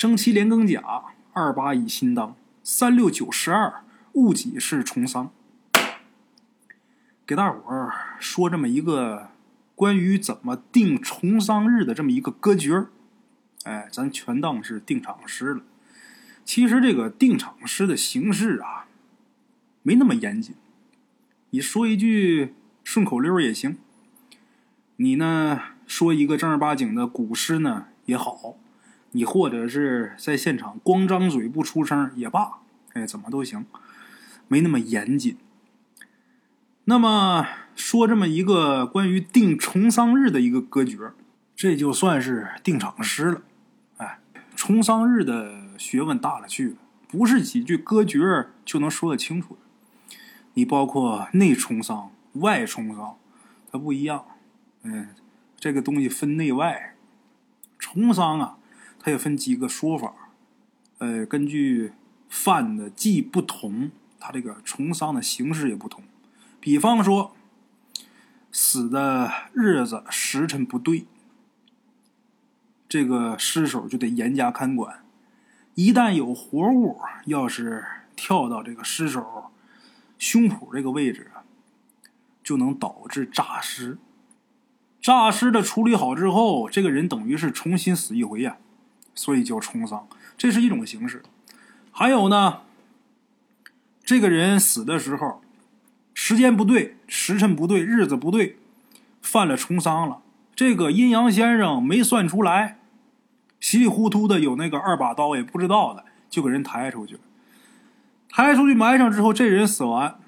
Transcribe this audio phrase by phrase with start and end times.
[0.00, 0.82] 征七连庚甲，
[1.34, 5.30] 二八乙辛当，三六九十二，戊己是重丧。
[7.26, 9.28] 给大伙儿说这么一个
[9.74, 12.88] 关于怎么定重丧日的这么一个歌诀儿，
[13.64, 15.60] 哎，咱全当是定场诗了。
[16.46, 18.86] 其实这个定场诗的形式啊，
[19.82, 20.54] 没那么严谨。
[21.50, 23.76] 你说一句顺口溜也行，
[24.96, 28.56] 你呢说一个正儿八经的古诗呢也好，
[29.12, 32.58] 你或者是在现场光张嘴不出声也罢，
[32.92, 33.66] 哎，怎么都行，
[34.48, 35.36] 没那么严谨。
[36.84, 41.12] 那么说这么一个关于定重丧日的一个歌诀，
[41.54, 43.42] 这就算是定场诗了。
[43.98, 44.18] 哎，
[44.56, 46.76] 重丧日的学问大了去了，
[47.08, 49.60] 不是几句歌诀就能说得清楚的。
[50.54, 53.16] 你包括内重丧、外重丧，
[53.70, 54.24] 它不一样。
[54.82, 55.08] 嗯，
[55.58, 56.96] 这个东西分内外。
[57.78, 58.58] 重丧啊，
[59.00, 60.12] 它也分几个说法。
[60.98, 61.94] 呃，根据
[62.28, 66.04] 犯的忌不同，它这个重丧的形式也不同。
[66.60, 67.34] 比方说，
[68.52, 71.06] 死的日子时辰不对，
[72.86, 75.02] 这个尸首就得严加看管。
[75.74, 77.84] 一旦有活物要是
[78.14, 79.50] 跳到这个尸首
[80.18, 81.30] 胸脯这个位置，
[82.44, 83.96] 就能导致诈尸。
[85.00, 88.58] 诈尸的处理好之后，这个人等于是重新死一回呀，
[89.14, 91.22] 所以叫重丧，这是一种形式。
[91.90, 92.60] 还有呢，
[94.02, 95.42] 这个人死的时候。
[96.12, 98.58] 时间不对，时辰不对，日子不对，
[99.22, 100.20] 犯了重丧了。
[100.54, 102.78] 这个阴阳先生没算出来，
[103.58, 107.20] 稀里糊涂的有那个二把刀也不知道的，就给人抬出去了。
[108.28, 110.18] 抬出去埋上之后，这人死完，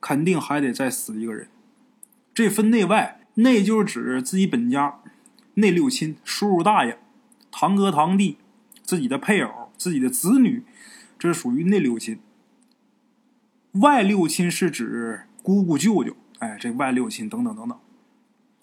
[0.00, 1.48] 肯定还得再死一个人。
[2.34, 4.98] 这分内外，内就是指自己本家，
[5.54, 6.98] 内六亲，叔叔大爷、
[7.56, 8.36] 堂哥堂弟、
[8.82, 10.64] 自己的配偶、自己的子女，
[11.16, 12.18] 这是属于内六亲。
[13.74, 17.78] 外六亲是指姑姑、舅舅，哎，这外六亲等等等等。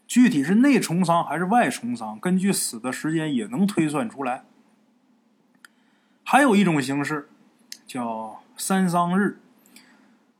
[0.05, 4.43] 具体是内重丧还是外重丧，根据死的时间也能推算出来。
[6.25, 7.29] 还有一种形式
[7.87, 9.39] 叫三丧日。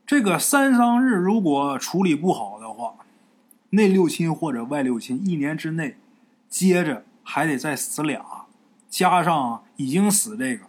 [0.06, 2.96] 这个三丧日如果处理不好的话，
[3.70, 5.96] 内六亲或者外六亲一年之内
[6.50, 8.41] 接着还得再死俩，
[8.92, 10.68] 加上已经死这个。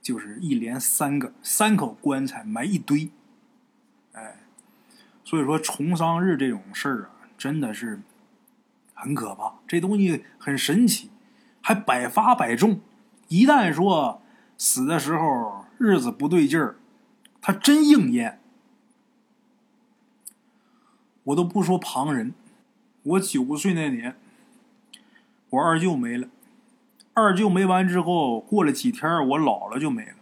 [0.00, 3.10] 就是一连三个三口棺材埋一堆，
[4.12, 4.36] 哎，
[5.24, 8.00] 所以说重丧日这种事儿啊，真的是
[8.94, 9.54] 很可怕。
[9.66, 11.10] 这东西很神奇，
[11.60, 12.78] 还百发百中。
[13.26, 14.22] 一旦说
[14.56, 16.76] 死的时候日子不对劲儿，
[17.40, 18.40] 他真应验。
[21.24, 22.32] 我都不说旁人，
[23.02, 24.16] 我九岁那年，
[25.50, 26.28] 我二舅没了。
[27.18, 30.16] 二舅没完之后，过了几天，我姥姥就没了。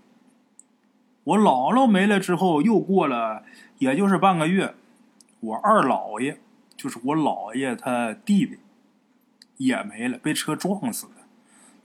[1.24, 3.42] 我姥姥没了之后，又过了，
[3.78, 4.76] 也就是半个月，
[5.40, 6.38] 我二姥爷，
[6.76, 8.60] 就是我姥爷他弟弟，
[9.56, 11.26] 也没了，被车撞死了。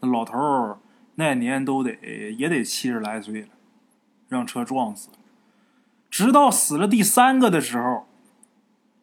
[0.01, 0.77] 那老头儿
[1.15, 1.91] 那年都得
[2.37, 3.47] 也得七十来岁了，
[4.27, 5.09] 让车撞死。
[6.11, 8.05] 直到死了第三个的时候，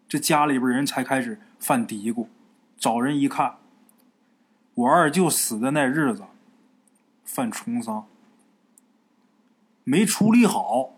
[0.07, 2.29] 这家里边人才开始犯嘀咕，
[2.79, 3.57] 找人一看。
[4.77, 6.25] 我二舅死的那日子，
[7.25, 8.07] 犯重丧，
[9.85, 10.91] 没处理好，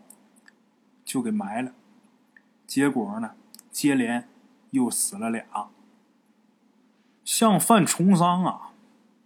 [1.04, 1.70] 就给埋了。
[2.66, 3.36] 结果呢，
[3.70, 4.28] 接连
[4.72, 5.44] 又死了俩。
[7.24, 8.72] 像犯重丧啊，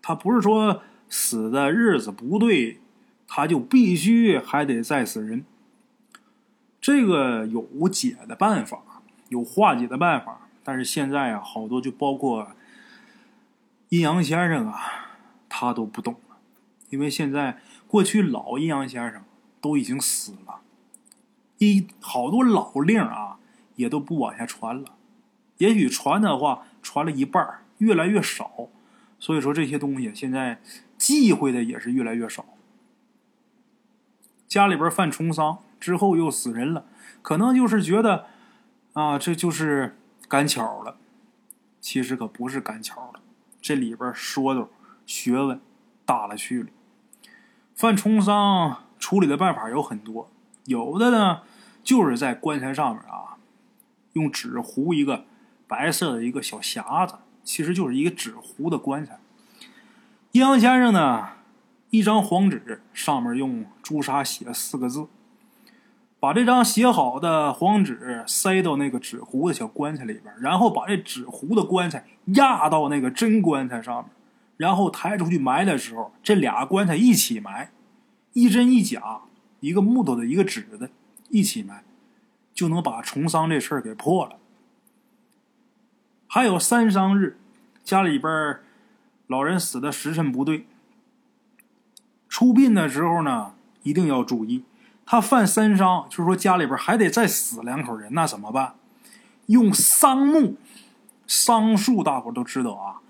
[0.02, 2.78] 他不是说死的日子不对，
[3.26, 5.46] 他就必须还得再死人。
[6.78, 8.82] 这个有解的办法，
[9.30, 12.52] 有化解的办法，但是现在啊，好多就包括。
[13.92, 15.10] 阴阳先生啊，
[15.50, 16.38] 他都不懂了，
[16.88, 19.22] 因为现在过去老阴阳先生
[19.60, 20.62] 都已经死了，
[21.58, 23.36] 一好多老令啊
[23.74, 24.96] 也都不往下传了，
[25.58, 27.46] 也许传的话传了一半，
[27.76, 28.70] 越来越少，
[29.18, 30.62] 所以说这些东西现在
[30.96, 32.46] 忌讳的也是越来越少。
[34.48, 36.86] 家里边犯重丧之后又死人了，
[37.20, 38.24] 可能就是觉得
[38.94, 39.98] 啊这就是
[40.28, 40.96] 赶巧了，
[41.78, 43.20] 其实可不是赶巧了。
[43.62, 44.68] 这里边说的
[45.06, 45.60] 学问
[46.04, 46.68] 大了去了，
[47.76, 50.28] 犯重丧处理的办法有很多，
[50.64, 51.42] 有的呢
[51.84, 53.38] 就是在棺材上面啊，
[54.14, 55.24] 用纸糊一个
[55.68, 57.14] 白色的一个小匣子，
[57.44, 59.20] 其实就是一个纸糊的棺材。
[60.32, 61.28] 阴阳先生呢，
[61.90, 65.06] 一张黄纸上面用朱砂写了四个字。
[66.22, 74.12] 把这张写好的黄纸塞到那个纸糊的小棺材里边，然后把这纸糊的棺材压到那个真棺材上面，
[74.56, 77.72] 然后抬出去埋的时候，这俩棺材一起埋，
[78.34, 79.22] 一真一假，
[79.58, 80.90] 一个木头的，一个纸的，
[81.28, 81.82] 一起埋，
[82.54, 84.36] 就能把重丧这事儿给破了。
[86.28, 87.36] 还有三丧日，
[87.82, 88.60] 家里边
[89.26, 90.68] 老人死的时辰不对，
[92.28, 94.62] 出殡的时候呢，一定要注意。
[95.04, 98.74] 他犯三伤，就是说家里边还得再死两口人，那怎么办？
[99.46, 100.56] 用桑木，
[101.26, 103.00] 桑树大伙都知道啊。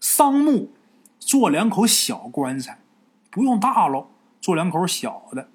[0.00, 0.70] 桑木
[1.18, 2.78] 做两口小棺材，
[3.30, 4.08] 不用大喽，
[4.40, 5.48] 做两口小的。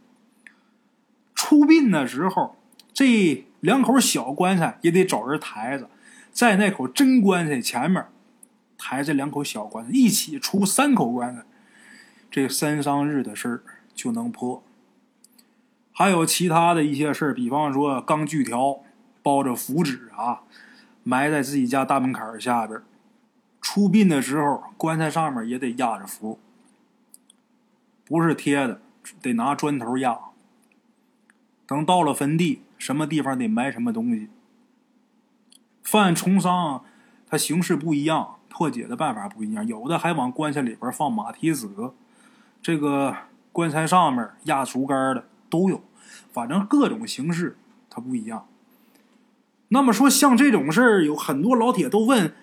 [1.33, 2.56] 出殡的时候，
[2.94, 5.89] 这两口小棺材也得找人抬着，
[6.31, 8.06] 在那口真棺材前面
[8.77, 11.44] 抬着两口小棺材，一起出三口棺材，
[12.30, 13.63] 这三伤日的事儿
[13.95, 14.62] 就能破。
[15.93, 18.79] 还有其他的一些事，比方说钢锯条
[19.21, 20.41] 包着符纸啊，
[21.03, 22.81] 埋在自己家大门槛下边。
[23.61, 26.39] 出殡的时候，棺材上面也得压着符，
[28.05, 28.81] 不是贴的，
[29.21, 30.19] 得拿砖头压。
[31.65, 34.27] 等到了坟地，什么地方得埋什么东西。
[35.83, 36.83] 犯重丧，
[37.27, 39.65] 它形式不一样，破解的办法不一样。
[39.65, 41.93] 有的还往棺材里边放马蹄子，
[42.61, 43.15] 这个
[43.51, 45.83] 棺材上面压竹竿的都有，
[46.31, 47.55] 反正各种形式
[47.88, 48.47] 它不一样。
[49.67, 52.33] 那么说，像这种事儿，有很多老铁都问。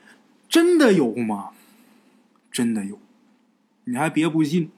[0.48, 1.50] 真的有吗？
[2.52, 3.00] 真的有，
[3.84, 4.70] 你还别不信。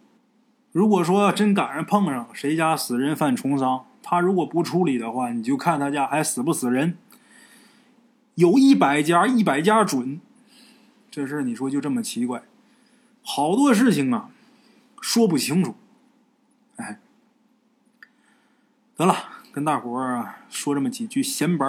[0.70, 6.96] 如果说真赶上碰上谁家死人犯重伤，他如果不处理的话，你就看他家还死不死人。
[8.34, 10.20] 有一百家，一百家准。
[11.10, 12.42] 这事你说就这么奇怪，
[13.22, 14.30] 好多事情啊，
[15.00, 15.74] 说不清楚。
[16.76, 16.98] 哎，
[19.02, 19.16] 得了，
[19.50, 21.66] 跟大伙儿说这么几句闲白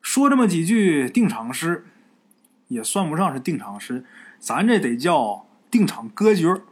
[0.00, 1.84] 说这么几句定场诗。
[2.68, 4.04] 也算不上是定场诗，
[4.38, 6.62] 咱这得叫定场歌诀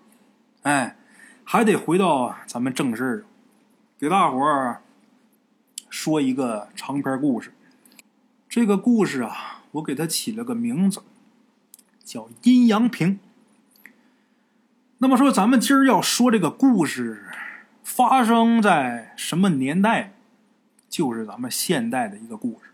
[0.63, 0.97] 哎，
[1.45, 3.25] 还得回到咱们正事儿，
[3.99, 4.81] 给大伙儿
[5.91, 7.53] 说一个长篇故事。
[8.49, 11.03] 这个故事啊，我给它起了个名字，
[12.05, 13.19] 叫《阴阳平》。
[14.99, 17.27] 那么说，咱们今儿要说这个故事
[17.83, 20.15] 发生在什么年代？
[20.89, 22.71] 就是咱们现代的一个故事。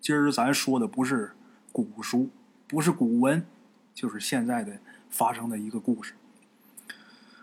[0.00, 1.32] 今儿咱说的不是。
[1.74, 2.28] 古书
[2.68, 3.46] 不是古文，
[3.94, 4.72] 就是现在的
[5.08, 6.12] 发生的一个故事。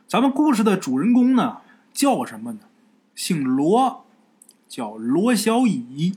[0.07, 2.59] 咱们故事的主人公呢，叫什么呢？
[3.15, 4.05] 姓罗，
[4.67, 6.15] 叫罗小乙。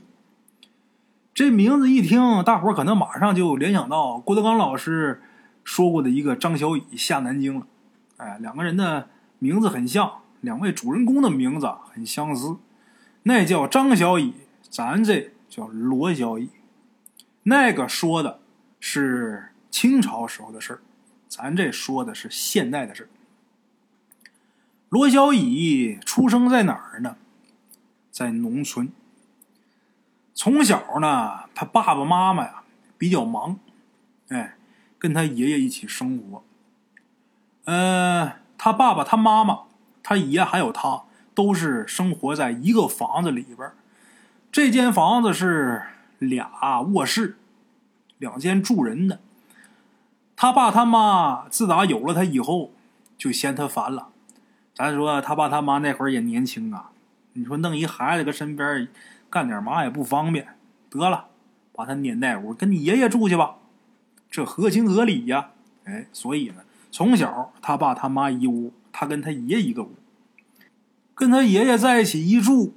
[1.33, 5.23] 这名字一听，大伙儿可能马上就联想到郭德纲老师
[5.63, 7.65] 说过的一个张小乙下南京了。
[8.17, 9.05] 哎，两个人呢
[9.43, 12.55] 名字很像，两位主人公的名字很相似。
[13.23, 14.33] 那叫张小乙，
[14.69, 16.49] 咱这叫罗小乙。
[17.43, 18.39] 那个说的
[18.79, 20.79] 是清朝时候的事儿，
[21.27, 23.09] 咱这说的是现代的事儿。
[24.87, 27.17] 罗小乙出生在哪儿呢？
[28.09, 28.93] 在农村。
[30.33, 32.63] 从小呢，他爸爸妈妈呀
[32.97, 33.59] 比较忙，
[34.29, 34.55] 哎，
[34.97, 36.43] 跟他爷爷一起生活。
[37.65, 39.63] 呃，他爸爸、他妈妈、
[40.01, 41.03] 他爷还有他，
[41.35, 43.69] 都是生活在一个房子里边
[44.53, 45.83] 这间房子是。
[46.19, 47.35] 俩卧室，
[48.17, 49.19] 两间住人的。
[50.37, 52.71] 他爸他妈自打有了他以后，
[53.17, 54.07] 就嫌他烦了。
[54.73, 56.91] 咱说他爸他妈那会儿也年轻啊，
[57.33, 58.87] 你说弄一孩子搁身边
[59.29, 60.47] 干点嘛也不方便。
[60.89, 61.25] 得了，
[61.73, 63.55] 把他撵那屋，跟你爷爷住去吧，
[64.31, 65.49] 这合情合理呀。
[65.83, 66.61] 哎，所以呢，
[66.93, 69.95] 从小他爸他妈一屋，他跟他爷一个屋，
[71.15, 72.75] 跟他爷爷在一起一住，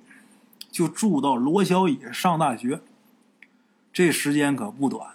[0.71, 2.81] 就住到罗小野上大学。
[3.93, 5.11] 这时间可不短。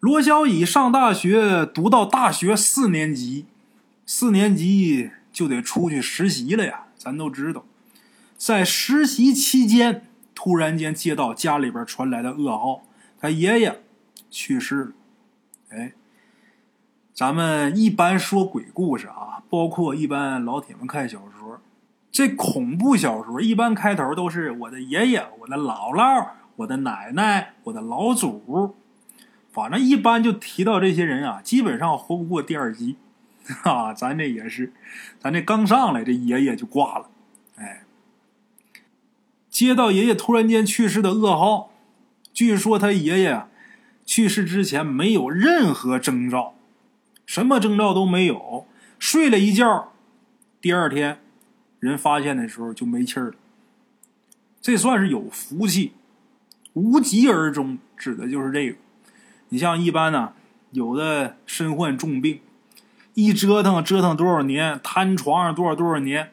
[0.00, 3.44] 罗小乙上大学，读到大学四年级，
[4.06, 6.86] 四年级就得出去实习了呀。
[6.96, 7.66] 咱都知道，
[8.38, 12.82] 在实习期间，突然间接到家里边传来的噩耗，
[13.18, 13.82] 他爷爷
[14.30, 14.92] 去世了。
[15.68, 15.92] 哎，
[17.14, 21.60] 咱们一般说鬼故事啊，包括一般老铁们看小说，
[22.10, 26.28] 这恐怖小说一般开头都是我的爷爷，我的姥姥。
[26.56, 28.74] 我的奶奶，我的老祖，
[29.50, 32.96] 反正一般就提到这些人啊，基本上活不过第二集，
[33.64, 34.70] 啊，咱这也是，
[35.18, 37.08] 咱这刚上来，这爷爷就挂了，
[37.56, 37.84] 哎，
[39.48, 41.70] 接到爷爷突然间去世的噩耗，
[42.34, 43.46] 据说他爷爷
[44.04, 46.54] 去世之前没有任何征兆，
[47.26, 48.66] 什么征兆都没有，
[48.98, 49.92] 睡了一觉，
[50.60, 51.20] 第二天
[51.80, 53.34] 人发现的时候就没气儿了，
[54.60, 55.92] 这算是有福气。
[56.74, 58.76] 无疾而终，指的就是这个。
[59.50, 60.32] 你像一般呢，
[60.70, 62.40] 有的身患重病，
[63.12, 66.32] 一折腾折腾多少年，瘫床上多少多少年，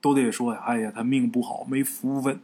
[0.00, 2.38] 都得说：“哎呀，他命不好，没福分。”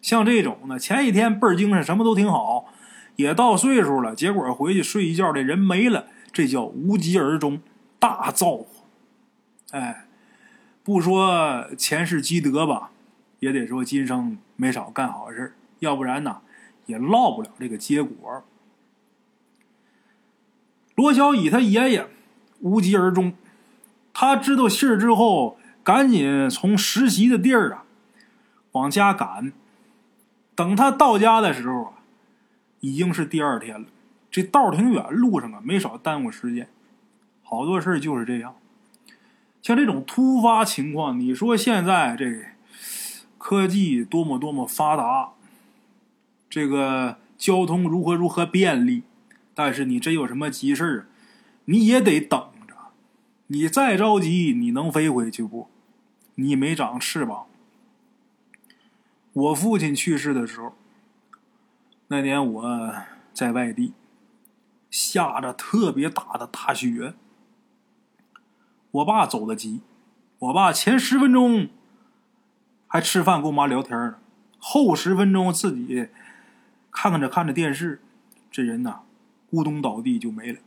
[0.00, 2.66] 像这种呢，前一天倍儿精神，什么都挺好，
[3.16, 7.60] 也到岁数了，结果回去睡一觉，这人没了，这叫无疾而终，
[7.98, 8.66] 大造化。
[9.70, 10.06] 哎，
[10.82, 12.90] 不说前世积德吧，
[13.40, 16.40] 也得说今生没少干好事要不然呢，
[16.86, 18.44] 也落不了这个结果。
[20.94, 22.08] 罗小乙他爷爷
[22.60, 23.34] 无疾而终，
[24.12, 27.84] 他知道信儿之后，赶紧从实习的地儿啊
[28.72, 29.52] 往家赶。
[30.54, 31.92] 等他到家的时候啊，
[32.80, 33.86] 已经是第二天了。
[34.30, 36.68] 这道挺远，路上啊没少耽误时间。
[37.42, 38.56] 好多事就是这样，
[39.62, 42.46] 像这种突发情况，你说现在这
[43.38, 45.30] 科技多么多么发达，
[46.50, 49.02] 这个交通如何如何便利，
[49.54, 51.06] 但是你真有什么急事儿，
[51.64, 52.74] 你也得等着。
[53.46, 55.68] 你再着急，你能飞回去不？
[56.34, 57.46] 你没长翅膀。
[59.32, 60.74] 我父亲去世的时候，
[62.08, 62.94] 那年我
[63.32, 63.94] 在外地，
[64.90, 67.14] 下着特别大的大雪。
[68.90, 69.80] 我爸走的急，
[70.38, 71.68] 我爸前十分钟
[72.86, 74.16] 还吃饭跟我妈聊天呢，
[74.58, 76.08] 后十分钟自己
[76.90, 78.00] 看看着看着电视，
[78.50, 79.00] 这人呐
[79.50, 80.58] 咕咚倒地就没了。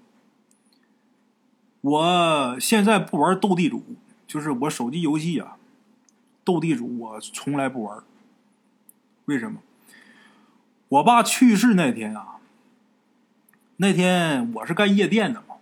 [1.82, 3.84] 我现在不玩斗地主，
[4.28, 5.58] 就是我手机游戏啊，
[6.44, 8.04] 斗地主我从来不玩。
[9.26, 9.62] 为什么？
[10.90, 12.41] 我爸去世那天啊，
[13.82, 15.56] 那天我是干夜店的嘛。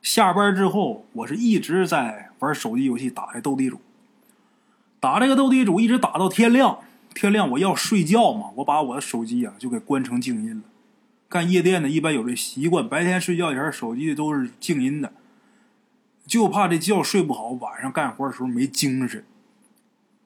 [0.00, 3.82] 下班之后，我是一直在玩手机游戏，打这斗地主。
[4.98, 6.78] 打这个斗地主一直打到天亮，
[7.14, 10.62] 天亮我要睡觉嘛，我把我的手机啊就给关成静音了。
[11.28, 15.12] 干夜店的一般有这习惯，白天睡觉前手机都是静音的，
[16.26, 19.22] 就怕这觉睡不好，晚上干活的时候没精神。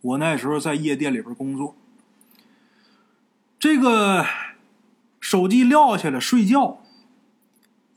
[0.03, 1.75] 我那时候在夜店里边工作。
[3.59, 4.25] 这个
[5.19, 6.79] 手机撂下了，睡觉。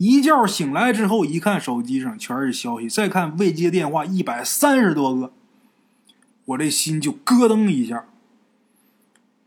[0.03, 5.31] 一觉醒来之后，一看手机上全是消息，再看未接电话一百三十多个，
[6.45, 8.05] 我这心就咯噔一下。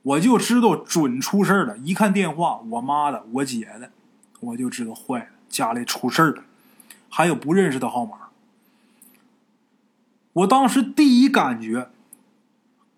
[0.03, 1.77] 我就知道准出事了。
[1.79, 3.91] 一看电话，我妈的，我姐的，
[4.39, 6.45] 我就知道坏了，家里出事了。
[7.09, 8.29] 还有不认识的号码。
[10.35, 11.89] 我当时第一感觉，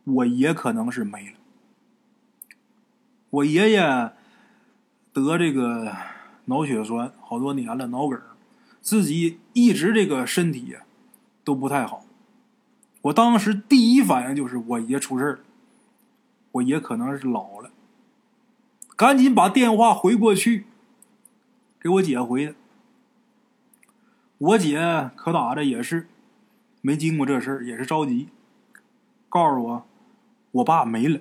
[0.05, 1.37] 我爷可能是没了。
[3.31, 3.81] 我爷爷
[5.15, 5.97] 得这个
[6.47, 8.21] 脑血栓好多年了，脑梗
[8.81, 10.77] 自己一直这个身体
[11.45, 12.05] 都不太好。
[13.03, 15.39] 我当时第一反应就是我爷出事了，
[16.53, 17.71] 我爷可能是老了，
[18.97, 20.67] 赶紧把电话回过去，
[21.81, 22.55] 给我姐回的。
[24.39, 26.09] 我姐可打的也是
[26.81, 28.29] 没经过这事儿，也是着急，
[29.29, 29.87] 告诉我
[30.53, 31.21] 我爸没了。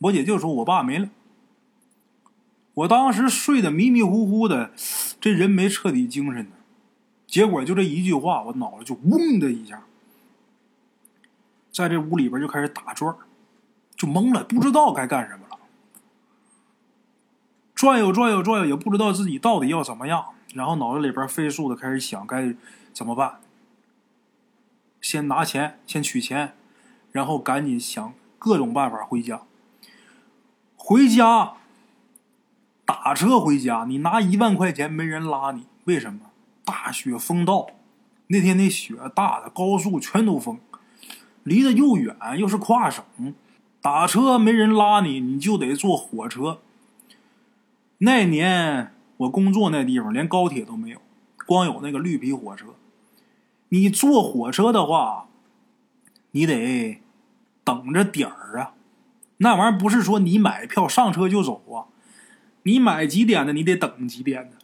[0.00, 1.08] 我姐就说：“我爸没了。”
[2.74, 4.72] 我当时睡得迷迷糊糊的，
[5.20, 6.52] 这人没彻底精神呢。
[7.26, 9.84] 结果就这一句话，我脑子就嗡的一下，
[11.70, 13.14] 在这屋里边就开始打转
[13.96, 15.58] 就懵了，不知道该干什么了。
[17.74, 20.26] 转悠转悠转悠，也不知道自己到底要怎么样。
[20.54, 22.54] 然后脑子里边飞速的开始想该
[22.92, 23.40] 怎么办。
[25.00, 26.54] 先拿钱，先取钱，
[27.10, 29.42] 然后赶紧想各种办法回家。
[30.76, 31.54] 回家，
[32.92, 36.20] 打车回家，你拿一万块钱没人拉你，为什么？
[36.62, 37.68] 大雪封道，
[38.26, 40.58] 那天那雪大的高速全都封，
[41.42, 43.02] 离得又远又是跨省，
[43.80, 46.60] 打车没人拉你，你就得坐火车。
[47.96, 51.00] 那年我工作那地方连高铁都没有，
[51.46, 52.66] 光有那个绿皮火车。
[53.70, 55.28] 你坐火车的话，
[56.32, 57.00] 你得
[57.64, 58.74] 等着点儿啊。
[59.38, 61.88] 那玩意儿不是说你买票上车就走啊，
[62.64, 64.56] 你买几点的，你得等几点的。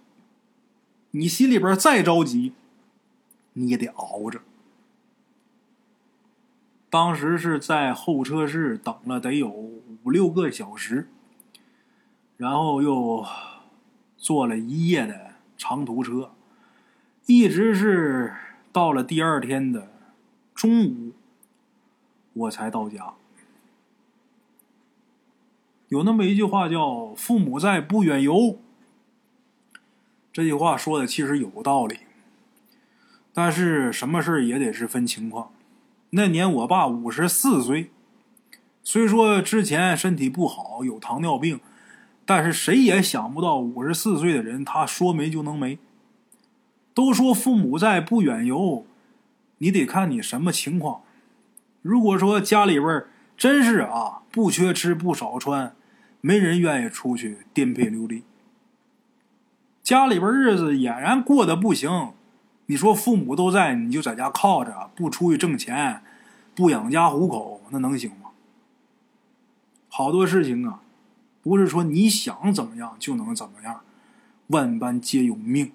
[1.13, 2.53] 你心里边再着急，
[3.55, 4.41] 你也得熬着。
[6.91, 11.09] 当时是在候车室等了得有五六个小时，
[12.37, 13.27] 然后又
[14.17, 16.33] 坐了一夜的长途车，
[17.27, 18.35] 一直是
[18.73, 19.91] 到了第二天的
[20.55, 21.13] 中午，
[22.33, 23.15] 我才到家。
[25.89, 28.59] 有那么一句话叫“父母在，不远游”。
[30.33, 32.01] 这句话说的其实有道理，
[33.33, 35.51] 但是什么事也得是分情况。
[36.11, 37.91] 那年我爸五十四岁，
[38.83, 41.61] 虽说之前身体不好，有糖尿病，
[42.25, 45.79] 但是谁也想不到，五十四岁的人他说没就能没。
[46.93, 48.85] 都说父母在，不远游，
[49.59, 51.03] 你得看你什么情况。
[51.81, 53.05] 如果说家里边
[53.37, 55.75] 真是啊不缺吃不少穿，
[56.21, 58.25] 没人愿意出去颠沛流离。
[59.83, 62.13] 家里边日子俨然过得不行，
[62.67, 66.03] 你说父母都在，你就在家靠着，不出去挣钱，
[66.55, 68.31] 不养家糊口，那能行吗？
[69.89, 70.83] 好多事情啊，
[71.43, 73.83] 不是说你想怎么样就能怎么样，
[74.49, 75.73] 万般皆有命。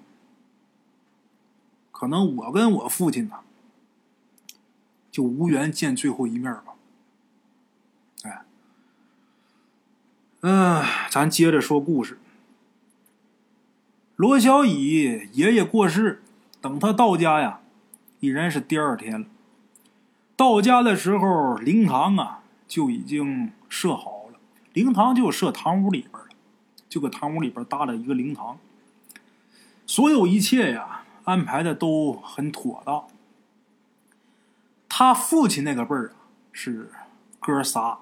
[1.90, 3.40] 可能我跟我父亲呢，
[5.10, 6.74] 就无缘见最后一面吧。
[8.22, 8.44] 哎，
[10.46, 12.18] 嗯，咱接着说故事。
[14.14, 16.22] 罗小乙爷爷过世，
[16.60, 17.60] 等他到家呀，
[18.20, 19.26] 已然是第二天了。
[20.36, 24.38] 到家的时候，灵堂啊就已经设好了，
[24.74, 26.28] 灵堂就设堂屋里边了，
[26.90, 28.58] 就搁堂屋里边搭了一个灵堂。
[29.86, 33.06] 所有一切呀，安排的都很妥当。
[34.90, 36.90] 他父亲那个辈儿啊，是
[37.40, 38.00] 哥仨，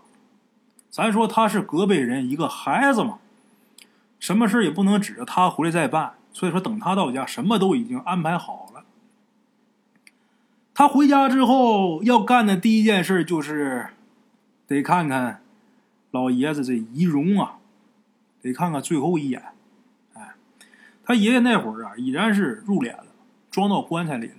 [0.92, 3.18] 咱说他是隔辈人，一个孩子嘛。
[4.20, 8.84] 什么事也不能指着他回来再办，所以说等他到家，什么都已经安排好了。
[10.74, 13.88] 他回家之后要干的第一件事就是
[14.66, 15.42] 得看看
[16.10, 17.56] 老爷子这遗容啊，
[18.42, 19.42] 得看看最后一眼。
[20.12, 20.34] 哎，
[21.02, 23.06] 他爷爷那会儿啊，已然是入殓了，
[23.50, 24.34] 装到棺材里了。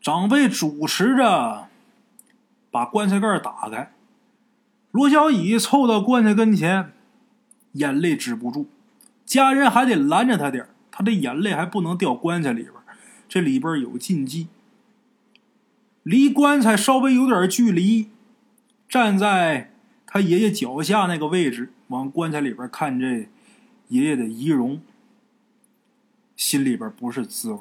[0.00, 1.68] 长辈主持着
[2.70, 3.92] 把棺材盖打开，
[4.96, 6.94] 罗小乙凑到棺材跟前。
[7.72, 8.64] 眼泪止不住，
[9.26, 12.72] 家人还得拦着他点他的眼泪还不能掉棺材里边
[13.28, 14.48] 这里边有禁忌。
[16.02, 18.08] 离棺材稍微有点距离，
[18.88, 19.70] 站在
[20.06, 23.28] 他爷爷脚下那个位置，往棺材里边看这
[23.88, 24.80] 爷爷的遗容，
[26.34, 27.60] 心里边不是滋味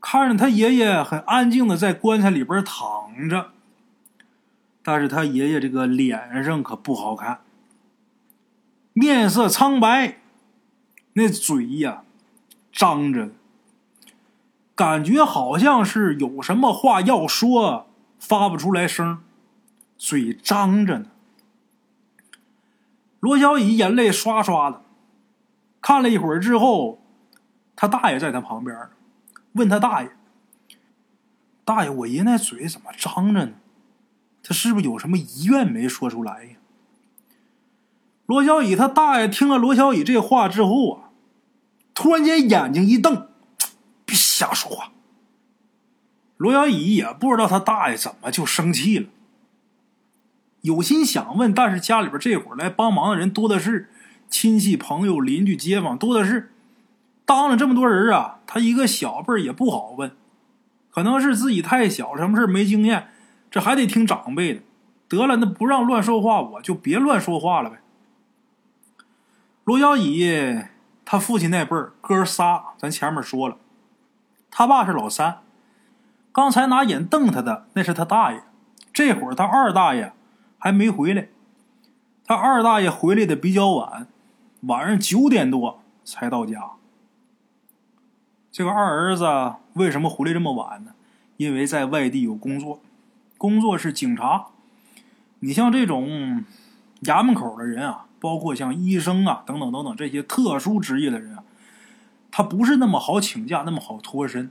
[0.00, 3.53] 看着他爷爷很安静的在棺材里边躺着，
[4.84, 7.40] 但是他爷爷这个脸上可不好看。
[8.92, 10.20] 面色苍白，
[11.14, 12.04] 那嘴呀
[12.70, 13.30] 张着，
[14.74, 17.88] 感觉好像是有什么话要说，
[18.20, 19.20] 发不出来声，
[19.96, 21.06] 嘴张着呢。
[23.20, 24.82] 罗小乙眼泪刷刷的，
[25.80, 27.02] 看了一会儿之后，
[27.74, 28.76] 他大爷在他旁边，
[29.54, 30.10] 问他大爷
[31.64, 33.54] ：“大爷，我爷那嘴怎么张着呢？
[34.44, 36.50] 他是不是有什么遗愿没说出来呀？”
[38.26, 41.10] 罗小乙他大爷听了罗小乙这话之后啊，
[41.92, 43.28] 突然间眼睛一瞪，
[44.04, 44.92] 别瞎说话。
[46.36, 49.08] 罗小乙也不知道他大爷怎么就生气了，
[50.62, 53.90] 有心想问，但是家里边这会儿来帮忙的人多的是，
[54.28, 56.52] 亲戚朋友邻居街坊多的是，
[57.24, 60.10] 当了这么多人啊，他一个小辈也不好问，
[60.90, 63.08] 可能是自己太小，什么事没经验，
[63.54, 64.62] 这还得听长辈的。
[65.08, 67.78] 得了，那不让乱说话，我就别乱说话了呗。
[69.62, 70.64] 罗小乙
[71.04, 73.56] 他父亲那辈儿哥仨，咱前面说了，
[74.50, 75.38] 他爸是老三。
[76.32, 78.42] 刚才拿眼瞪他的那是他大爷，
[78.92, 80.12] 这会儿他二大爷
[80.58, 81.28] 还没回来。
[82.26, 84.08] 他二大爷回来的比较晚，
[84.62, 86.72] 晚上九点多才到家。
[88.50, 90.94] 这个二儿子为什么回来这么晚呢？
[91.36, 92.80] 因为在外地有工作，
[93.44, 94.46] 工作是警察。
[95.40, 96.44] 你像这种
[97.02, 98.06] 衙门口的人啊。
[98.20, 101.44] 包括像医生啊等等等等这些特殊职业的人啊，
[102.30, 104.50] 他不是那么好请假，那么好脱身。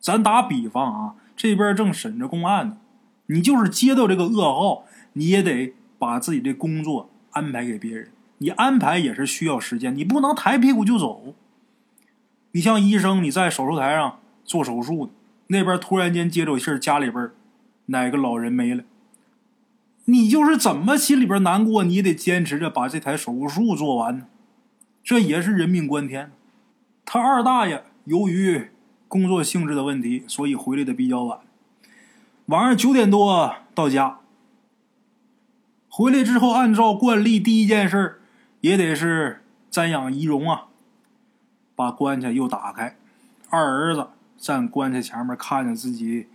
[0.00, 2.78] 咱打比方啊，这边正审着公案呢，
[3.26, 8.10] 你就是接到这个噩耗，你也得把自己的工作安排给别人。
[8.38, 11.32] 你安排也是需要时间，你不能抬屁股就走。
[12.50, 15.12] 你像医生，你在手术台上做手术，
[15.46, 17.30] 那边突然间接着信儿，家里边
[17.86, 18.84] 哪个老人没了。
[20.06, 24.28] 你就是怎么心里边难过，你也得坚持着把这台手术做完，
[25.02, 26.30] 这也是人命关天。
[27.04, 28.70] 他二大爷由于
[29.08, 31.40] 工作性质的问题，所以回来的比较晚，
[32.46, 34.18] 晚上九点多到家。
[35.88, 38.20] 回来之后，按照惯例，第一件事
[38.60, 40.66] 也得是瞻仰遗容啊，
[41.74, 42.96] 把棺材又打开。
[43.48, 46.26] 二儿子站棺材前面，看着自己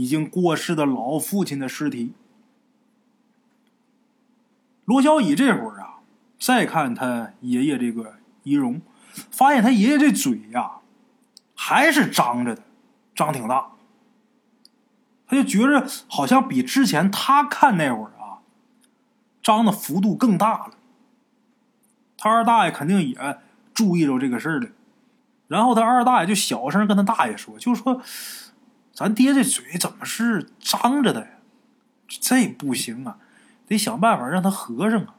[0.00, 2.14] 已经过世的老父亲的尸体。
[4.86, 6.00] 罗小乙这会儿啊，
[6.38, 8.80] 再看他爷爷这个遗容，
[9.30, 10.76] 发现他爷爷这嘴呀，
[11.54, 12.62] 还是张着的，
[13.14, 13.72] 张挺大。
[15.26, 18.40] 他就觉着好像比之前他看那会儿啊，
[19.42, 20.74] 张的幅度更大了。
[22.16, 23.38] 他二大爷肯定也
[23.74, 24.68] 注意着这个事儿了。
[25.46, 28.00] 然后他二大爷就小声跟他大爷说：“就说
[28.92, 31.30] 咱爹这嘴怎么是张着的呀？
[32.08, 33.18] 这不行啊，
[33.66, 35.14] 得想办法让他合上啊。”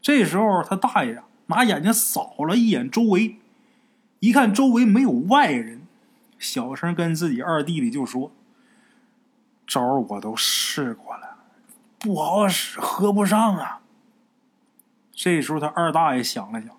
[0.00, 3.38] 这时候他大爷拿眼睛扫了一眼周围，
[4.20, 5.86] 一看周围没有外人，
[6.38, 8.32] 小声跟自己二弟弟就说
[9.66, 11.36] ：“招我都试过了，
[11.98, 13.80] 不好使，合不上啊。”
[15.14, 16.70] 这时候他二大爷想了想，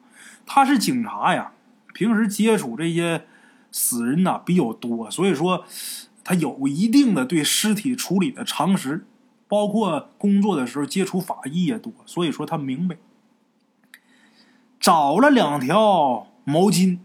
[0.46, 1.52] 他是警察呀。
[1.94, 3.28] 平时接触这些
[3.74, 5.66] 死人呐比较多，所以说
[6.24, 9.06] 他有一定的对尸体处理的常识，
[9.48, 12.96] 包括工作的时候接触法医也多，所以说他明白。
[14.80, 17.00] 找了两条毛巾，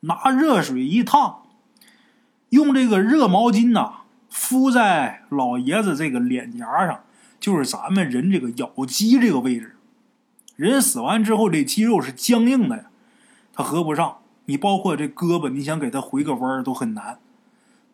[0.00, 1.42] 拿热水一烫，
[2.50, 7.00] 用这个热毛巾呐敷在老爷子这个脸颊上，
[7.40, 9.74] 就是咱们人这个咬肌这个位置。
[10.54, 12.84] 人死完之后，这肌肉是僵硬的呀。
[13.54, 17.18] 他合不上，你包括这胳膊，你想给他回个弯儿都很难。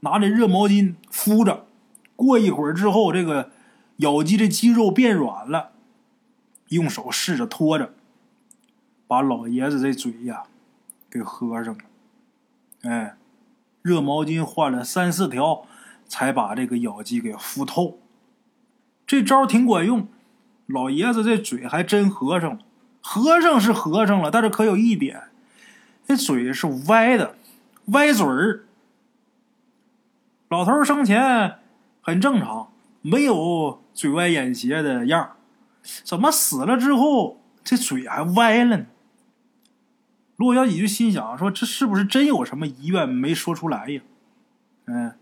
[0.01, 1.67] 拿这热毛巾敷着，
[2.15, 3.51] 过一会儿之后，这个
[3.97, 5.73] 咬肌的肌肉变软了，
[6.69, 7.93] 用手试着拖着，
[9.09, 10.45] 把老爷子这嘴呀
[11.11, 11.81] 给合上了。
[12.83, 13.17] 哎，
[13.83, 15.67] 热毛巾换了三四条，
[16.07, 17.99] 才把这个咬肌给敷透。
[19.05, 20.07] 这招挺管用，
[20.67, 22.61] 老爷子这嘴还真合上了。
[23.01, 25.25] 合上是合上了，但是可有一点。
[26.07, 27.37] 这嘴是歪的，
[27.87, 28.65] 歪嘴儿。
[30.49, 31.59] 老头生前
[32.01, 35.37] 很正常，没有嘴歪眼斜的样
[36.05, 38.87] 怎么死了之后这嘴还歪了呢？
[40.37, 44.03] 洛小喜就心想说：“这是不是真有什么遗愿没说出来呀？”
[44.87, 45.15] 嗯，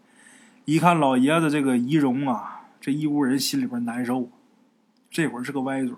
[0.65, 4.31] 一看老爷子这个遗容啊，这一屋人心里边难受。
[5.11, 5.95] 这会儿是个歪嘴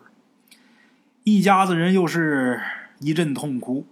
[1.23, 2.61] 一家子人又是
[2.99, 3.87] 一阵痛哭。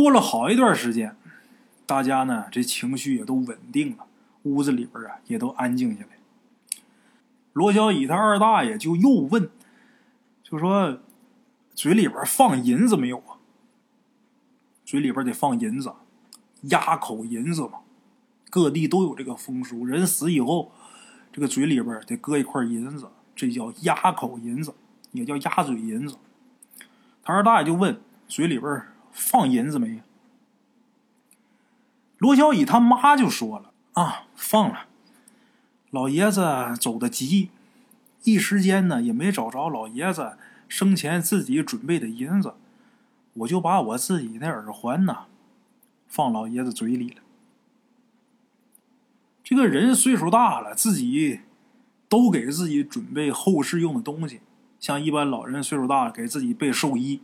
[0.00, 1.14] 过了好一段时间，
[1.84, 4.06] 大家呢这情绪也都稳定了，
[4.44, 6.16] 屋子里边啊也都安静下来。
[7.52, 9.50] 罗小乙他二大爷就又问，
[10.42, 11.00] 就说
[11.76, 13.36] ：“嘴里边放银子没有啊？
[14.86, 15.92] 嘴里边得放银子，
[16.62, 17.80] 压口银子嘛。
[18.48, 20.72] 各地都有这个风俗，人死以后，
[21.30, 24.72] 这个嘴里边得搁一块银子，这叫压口银子，
[25.12, 26.16] 也叫压嘴银子。”
[27.22, 30.02] 他二大爷就问：“嘴里边？”放银子没？
[32.18, 34.86] 罗小乙他妈就说了：“啊，放了。
[35.90, 36.42] 老爷子
[36.78, 37.50] 走的急，
[38.24, 40.36] 一时间呢也没找着老爷子
[40.68, 42.54] 生前自己准备的银子，
[43.32, 45.24] 我就把我自己那耳环呢
[46.06, 47.22] 放老爷子嘴里了。
[49.42, 51.40] 这个人岁数大了，自己
[52.08, 54.40] 都给自己准备后事用的东西，
[54.78, 57.22] 像一般老人岁数大了，给自己备寿衣。”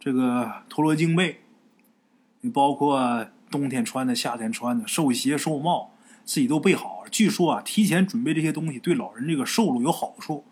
[0.00, 1.40] 这个陀螺精背，
[2.40, 5.90] 你包括冬天穿的、夏天穿的寿鞋、寿帽，
[6.24, 7.04] 自己都备好。
[7.10, 10.44] 据说啊，提前准备这些东西对老人这个寿禄有好处。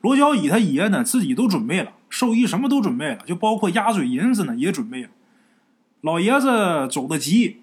[0.00, 5.10] 罗小乙他爷呢，自己都准备了寿衣，什么都准备了，就包括鸭嘴银子呢也准备了。
[6.00, 7.62] 老爷子走的急，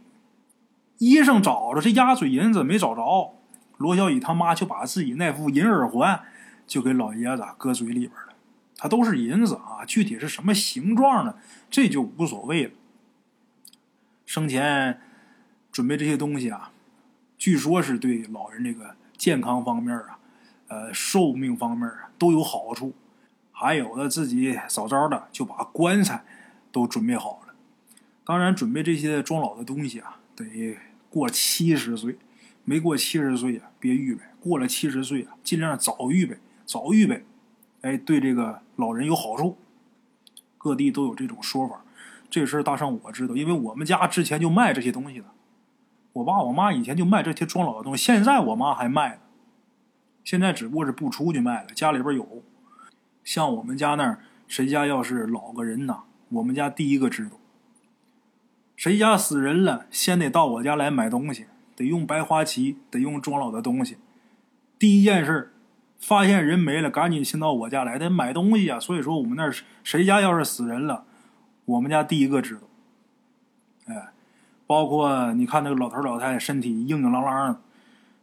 [0.99, 3.33] 衣裳找着这鸭嘴银子没找着，
[3.75, 6.21] 罗小乙他妈就把自己那副银耳环
[6.65, 8.28] 就给老爷子搁嘴里边了。
[8.81, 11.37] 它都是银子啊，具体是什么形状的，
[11.69, 12.71] 这就无所谓了。
[14.25, 15.01] 生前
[15.69, 16.71] 准备这些东西啊，
[17.37, 20.17] 据说是对老人这个健康方面啊，
[20.67, 22.93] 呃，寿命方面啊都有好处。
[23.51, 26.23] 还有的自己早早的就把棺材
[26.71, 27.53] 都准备好了。
[28.23, 30.77] 当然，准备这些装老的东西啊，得
[31.09, 32.17] 过七十岁，
[32.63, 37.25] 没过七十岁啊，别预备；过了七十岁啊，尽量早预备，早预备。
[37.81, 39.57] 哎，对这个老人有好处，
[40.57, 41.83] 各地都有这种说法。
[42.29, 45.25] 这事大圣我知道，因为我们家之前就卖这些东西的。
[46.13, 49.21] 我爸我妈以前就卖这些装老的东西，现在我妈还卖呢。
[50.23, 52.43] 现在只不过是不出去卖了，家里边有。
[53.23, 57.37] 像我们家那儿，谁家要是老个人呐，我们家第一个知道。
[58.75, 63.97] 谁家死人了，先得到我家来买东西，得用白花旗，得用装老的东西。
[64.77, 65.53] 第一件事
[65.99, 68.79] 发现人没了，赶紧先到我家来，得买东西啊。
[68.79, 69.51] 所以说，我们那
[69.83, 71.05] 谁家要是死人了，
[71.65, 72.61] 我们家第一个知道。
[73.87, 74.09] 哎，
[74.65, 77.59] 包括你看那个老头老太太身体硬硬朗朗的，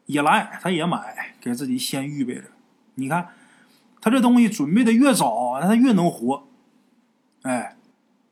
[0.06, 2.44] 也来，他也买，给自己先预备着。
[2.94, 3.28] 你看，
[4.00, 6.48] 他这东西准备的越早，他越能活。
[7.42, 7.76] 哎，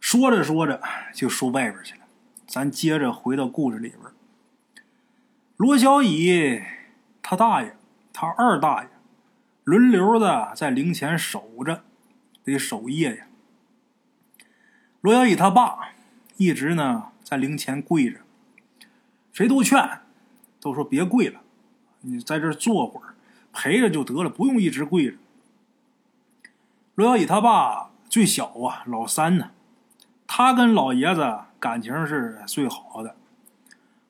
[0.00, 0.80] 说着说着
[1.12, 2.00] 就说外边去了。
[2.46, 4.00] 咱接着回到故事里边。
[5.56, 6.62] 罗小乙
[7.22, 7.76] 他大爷，
[8.12, 8.88] 他二大爷。
[9.64, 11.82] 轮流的在灵前守着，
[12.44, 13.26] 得守夜呀。
[15.00, 15.90] 罗小乙他爸
[16.36, 18.18] 一直呢在灵前跪着，
[19.32, 20.00] 谁都劝，
[20.60, 21.40] 都说别跪了，
[22.02, 23.14] 你在这坐会儿，
[23.52, 25.16] 陪着就得了，不用一直跪着。
[26.94, 29.50] 罗小乙他爸最小啊，老三呢，
[30.26, 33.16] 他跟老爷子感情是最好的。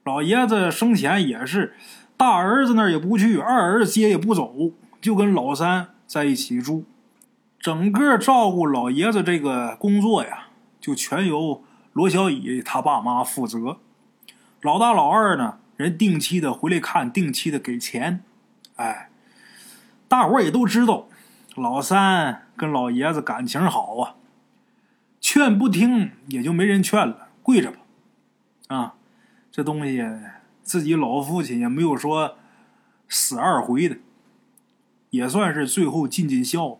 [0.02, 1.74] 老爷子生前也是，
[2.16, 4.72] 大儿子那儿也不去，二儿子接也不走，
[5.04, 6.86] 就跟老三在一起住，
[7.58, 10.46] 整个照顾老爷子这个工作呀。
[10.80, 11.62] 就全由
[11.92, 13.78] 罗小乙他爸妈负责，
[14.62, 18.24] 老大老二呢，人定期的回来看，定期的给钱，
[18.76, 19.10] 哎，
[20.08, 21.06] 大伙也都知道，
[21.54, 24.16] 老三跟老爷子感情好啊，
[25.20, 27.78] 劝不听也就没人劝了，跪着吧，
[28.68, 28.94] 啊，
[29.50, 30.02] 这东西
[30.62, 32.36] 自己老父亲也没有说
[33.06, 33.96] 死二回的，
[35.14, 36.78] 也算是最后尽尽孝。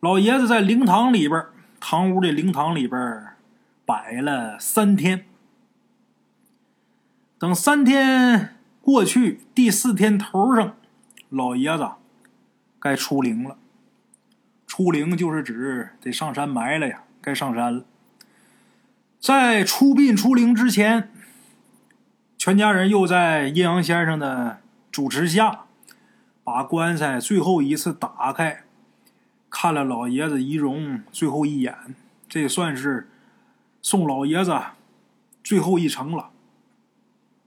[0.00, 1.44] 老爷子在灵堂里边。
[1.86, 3.26] 堂屋的灵堂里边
[3.84, 5.26] 摆了三天，
[7.38, 10.76] 等三天过去，第四天头上，
[11.28, 11.86] 老爷子
[12.80, 13.58] 该出灵了。
[14.66, 17.84] 出灵就是指得上山埋了呀，该上山了。
[19.20, 21.10] 在出殡出灵之前，
[22.38, 25.63] 全家人又在阴阳先生的主持下，
[26.44, 28.64] 把棺材最后一次打开。
[29.50, 31.94] 看了老爷子遗容最后一眼，
[32.28, 33.08] 这算是
[33.80, 34.60] 送老爷子
[35.42, 36.30] 最后一程了。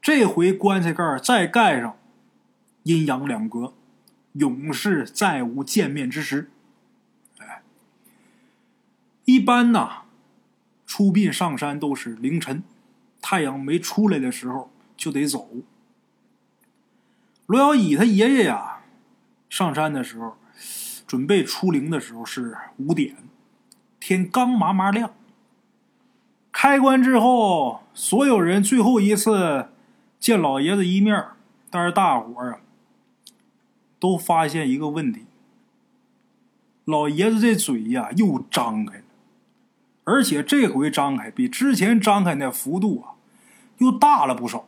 [0.01, 1.97] 这回棺材盖再盖上，
[2.83, 3.73] 阴阳两隔，
[4.33, 6.49] 永世再无见面之时。
[7.39, 7.61] 哎，
[9.25, 10.03] 一般呐，
[10.85, 12.63] 出殡上山都是凌晨，
[13.21, 15.49] 太阳没出来的时候就得走。
[17.47, 18.76] 罗小乙他爷爷呀，
[19.49, 20.37] 上山的时候。
[21.05, 23.15] 准备出灵的时候是五点，
[23.97, 25.13] 天刚麻麻亮。
[26.51, 29.69] 开棺之后，所有人最后一次
[30.19, 31.27] 见老爷子一面，
[31.69, 32.59] 但是大伙儿啊
[34.01, 35.23] 都发现一个问题：
[36.83, 39.03] 老爷子这嘴呀又张开了，
[40.03, 43.15] 而且这回张开比之前张开那幅度啊
[43.77, 44.66] 又大了不少。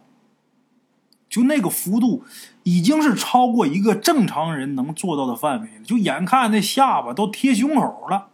[1.29, 2.25] 就那个幅度，
[2.63, 5.83] 已经是超过一个正常人能做到的范围了。
[5.83, 8.29] 就眼看那下巴都贴胸口了，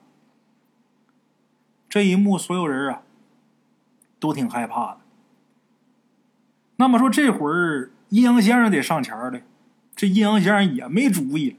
[1.89, 3.01] 这一幕，所有人啊
[4.19, 4.97] 都挺害怕的。
[6.77, 9.41] 那么说，这会儿阴阳先生得上前了，
[9.95, 11.57] 这阴阳先生也没主意。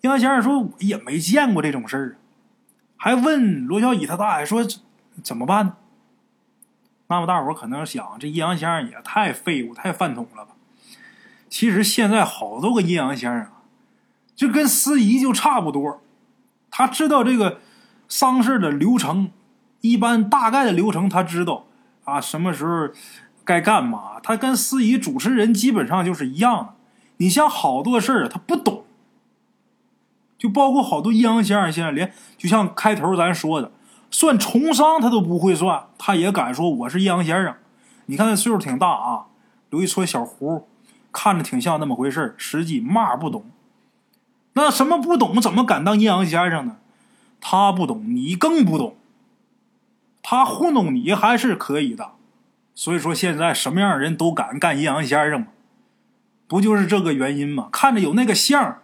[0.00, 2.16] 阴阳先生说：“我也没见过这种事儿，
[2.96, 4.66] 还问罗小乙他大爷说
[5.22, 5.76] 怎么办呢？”
[7.10, 10.52] 那么大伙可能想，这阴阳先生也太废物、太饭桶了吧？
[11.48, 13.48] 其实现在好多个阴阳先生，
[14.36, 16.00] 就跟司仪就差不多。
[16.70, 17.58] 他知道这个
[18.08, 19.32] 丧事的流程，
[19.80, 21.66] 一般大概的流程他知道
[22.04, 22.90] 啊，什么时候
[23.44, 24.20] 该干嘛。
[24.22, 26.74] 他跟司仪、主持人基本上就是一样的。
[27.16, 28.84] 你像好多事儿他不懂，
[30.38, 33.72] 就包括好多阴阳先生，现在连就像开头咱说的。
[34.10, 37.54] 算重伤他都不会算，他也敢说我是阴阳先生。
[38.06, 39.26] 你看他岁数挺大啊，
[39.70, 40.66] 留一撮小胡，
[41.12, 43.44] 看着挺像那么回事实际嘛不懂。
[44.54, 46.78] 那什么不懂，怎么敢当阴阳先生呢？
[47.40, 48.96] 他不懂，你更不懂。
[50.22, 52.12] 他糊弄你还是可以的。
[52.74, 55.46] 所以说现在什么样的人都敢干阴阳先生吗？
[56.48, 57.68] 不就是这个原因吗？
[57.70, 58.78] 看着有那个相，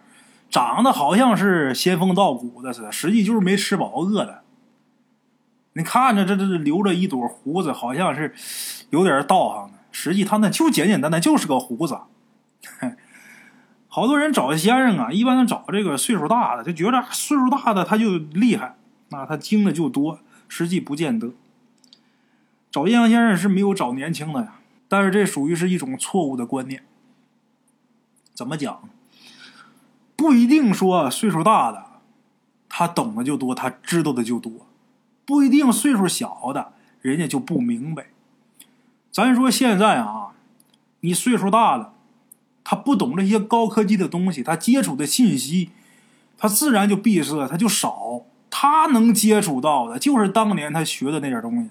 [0.49, 4.43] 长得好像是仙风道骨的似的，实际就是没吃饱饿的。
[5.77, 8.33] 你看着这这这留着一朵胡子，好像是
[8.89, 11.99] 有点道行的，实际他那就简简单单就是个胡子。
[13.87, 18.75] 好多人找先生啊，一般都找这个岁数大的，就觉得岁数大的他就厉害，
[19.09, 21.31] 那他精的就多，实际不见得。
[22.71, 24.55] 找阴阳先生是没有找年轻的呀，
[24.87, 26.83] 但是这属于是一种错误的观念。
[28.33, 28.89] 怎么讲？
[30.15, 31.85] 不一定说岁数大的
[32.67, 34.66] 他懂得就多，他知道的就多。
[35.27, 38.07] 不一定岁数小的，人家就不明白。
[39.11, 40.29] 咱说现在啊，
[41.01, 41.93] 你岁数大了，
[42.63, 45.71] 他不懂这些高科技的东西，他接触的信息，
[46.37, 48.23] 他自然就闭塞，他就少。
[48.49, 51.69] 他能接触到的，就是当年他学的那点东西。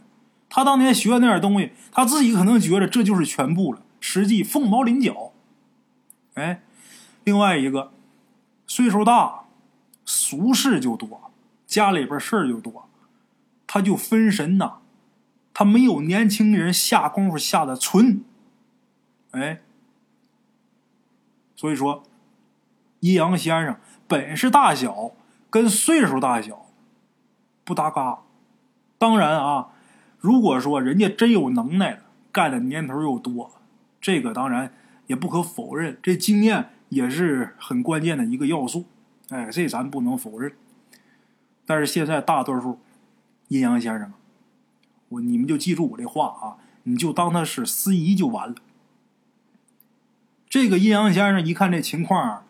[0.51, 5.33] 他当年学的那点东西，他自己可能觉得这就是全部了，实际凤毛麟角。
[6.35, 6.63] 哎，
[7.25, 7.91] 另外一个，
[8.67, 9.47] 岁数大，
[10.05, 11.33] 俗事就多，
[11.67, 12.87] 家里边事儿就多。
[13.67, 14.79] 他就分神呐，
[15.53, 18.23] 他没有年轻人下功夫下的纯，
[19.33, 19.61] 哎，
[21.57, 22.03] 所以说，
[23.01, 23.77] 阴阳先生
[24.07, 25.13] 本事大小
[25.51, 26.67] 跟岁数大小
[27.65, 28.21] 不搭嘎。
[28.99, 29.69] 当然啊，
[30.19, 32.01] 如果说人家真有能耐，
[32.33, 33.53] 干的年头又多，
[34.01, 34.73] 这个当然
[35.07, 38.87] 也不可否认，这经验也是很关键的一个要素。
[39.29, 40.53] 哎，这咱不能否认。
[41.67, 42.79] 但是现在大多数
[43.49, 44.13] 阴阳先生，
[45.09, 48.57] 我你们就记住我这话啊，你就当他是司仪就完了。
[50.49, 52.45] 这个阴阳先生一看这情况，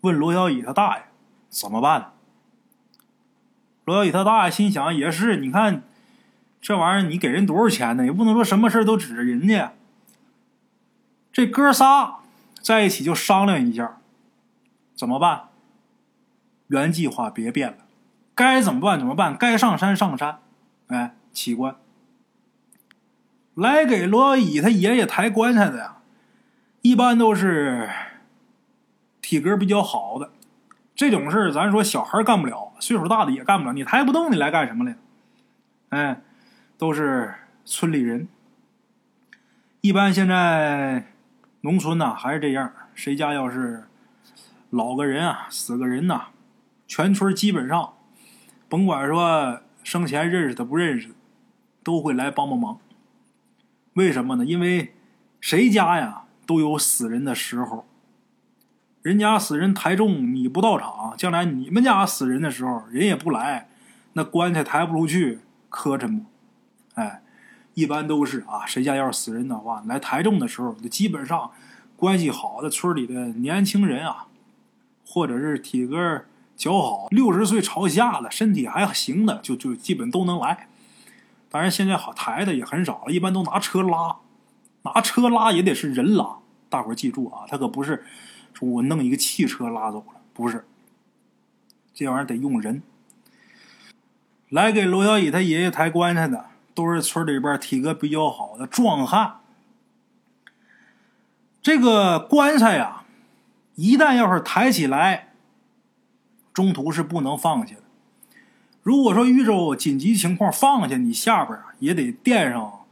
[0.00, 1.04] 问罗小乙他大爷
[1.48, 2.12] 怎么办？
[3.84, 5.84] 罗小乙他大爷心想也是，你看
[6.60, 8.04] 这玩意儿，你给人多少钱呢？
[8.04, 9.72] 也不能说什么事都指着人家。
[11.32, 12.20] 这哥仨
[12.60, 14.00] 在一起就商量一下，
[14.94, 15.48] 怎么办？
[16.68, 17.85] 原计划别变了，
[18.36, 19.34] 该怎么办怎么办？
[19.36, 20.38] 该上山上山，
[20.88, 21.74] 哎，起棺。
[23.54, 25.96] 来给罗小乙他爷爷抬棺材的呀，
[26.82, 27.88] 一般都是
[29.22, 30.30] 体格比较好的。
[30.94, 33.72] 这种事儿，咱说小孩干不了，岁数大的也干不了。
[33.72, 34.96] 你抬不动，你来干什么来？
[35.88, 36.20] 哎，
[36.76, 38.28] 都是村里人。
[39.80, 41.06] 一般现在
[41.62, 43.88] 农村呐还是这样，谁家要是
[44.68, 46.26] 老个人啊，死个人呐。
[46.86, 47.94] 全村基本上，
[48.68, 51.10] 甭管说生前认识的不认识，
[51.84, 52.78] 都会来帮帮忙。
[53.94, 54.44] 为什么呢？
[54.44, 54.94] 因为
[55.40, 57.86] 谁家呀都有死人的时候。
[59.02, 63.68] 人家死人抬重，你不到场，将来你们家死人的时候，人也不来，
[64.14, 66.24] 那棺材抬不出去，磕碜不？
[66.94, 67.22] 哎，
[67.74, 71.52] 一般都是啊，谁家要是死人的话，来抬重的时候，基本上
[71.94, 74.26] 关系好的村里的年轻人啊，
[75.06, 76.24] 或者是体格。
[76.56, 80.68] 脚好，六十岁朝下的，身体还行的，就就基本都能来。
[81.50, 84.16] 当然，现在好抬的也很少了，一般都拿车拉，
[84.82, 86.38] 拿车拉也得是人拉。
[86.68, 88.04] 大伙儿记住啊，他可不是
[88.52, 90.66] 说我弄一个汽车拉走了，不是。
[91.94, 92.82] 这玩意儿得用人。
[94.48, 99.40] 来给罗小乙他爷爷抬棺材的，都是村里边体格比较好的壮汉。
[101.62, 103.04] 这个棺材呀，
[103.74, 105.25] 一旦要是抬起来。
[106.56, 107.82] 中途是不能放下的。
[108.82, 112.86] 如果说遇着紧急情况放下，你下边也得垫上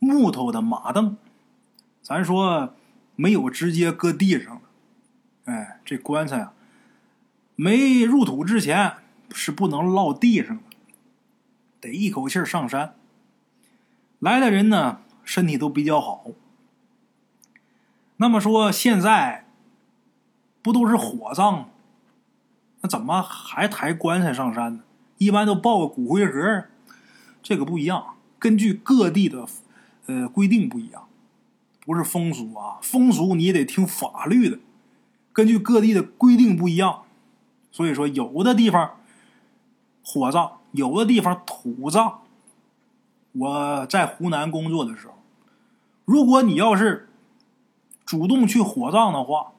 [0.00, 1.16] 木头的马凳。
[2.02, 2.74] 咱说
[3.14, 6.52] 没有直接搁地上的，哎，这棺材啊
[7.54, 8.94] 没入土之前
[9.30, 10.62] 是不能落地上的，
[11.80, 12.96] 得一口气上山。
[14.18, 16.24] 来的人呢身体都比较好。
[18.16, 19.46] 那么说现在
[20.60, 21.68] 不都是火葬吗？
[22.80, 24.82] 那怎么还抬棺材上山呢？
[25.18, 26.64] 一般都抱个骨灰盒，
[27.42, 28.14] 这个不一样。
[28.38, 29.46] 根据各地的
[30.06, 31.08] 呃规定不一样，
[31.84, 34.58] 不是风俗啊，风俗你也得听法律的。
[35.32, 37.02] 根据各地的规定不一样，
[37.72, 38.96] 所以说有的地方
[40.04, 42.20] 火葬，有的地方土葬。
[43.32, 45.14] 我在湖南工作的时候，
[46.04, 47.08] 如果你要是
[48.04, 49.52] 主动去火葬的话，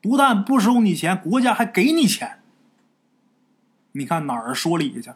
[0.00, 2.40] 不但不收你钱，国家还给你钱。
[3.96, 5.12] 你看哪儿说理去？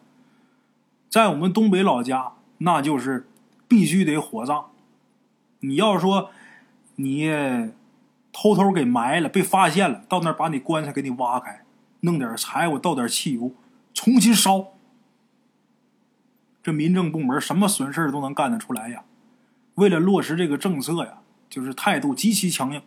[1.11, 3.29] 在我们东北老家，那就是
[3.67, 4.67] 必须得火葬。
[5.61, 6.31] 你要说
[6.97, 7.29] 你
[8.33, 11.65] 偷偷给埋了，被发现了，到那儿把你棺材给你挖开，
[12.01, 13.51] 弄点柴火，倒点汽油，
[13.93, 14.69] 重新烧。
[16.63, 19.03] 这民政部门什么损事都能干得出来呀！
[19.75, 22.83] 为了落实这个政策呀，就是态度极其强硬。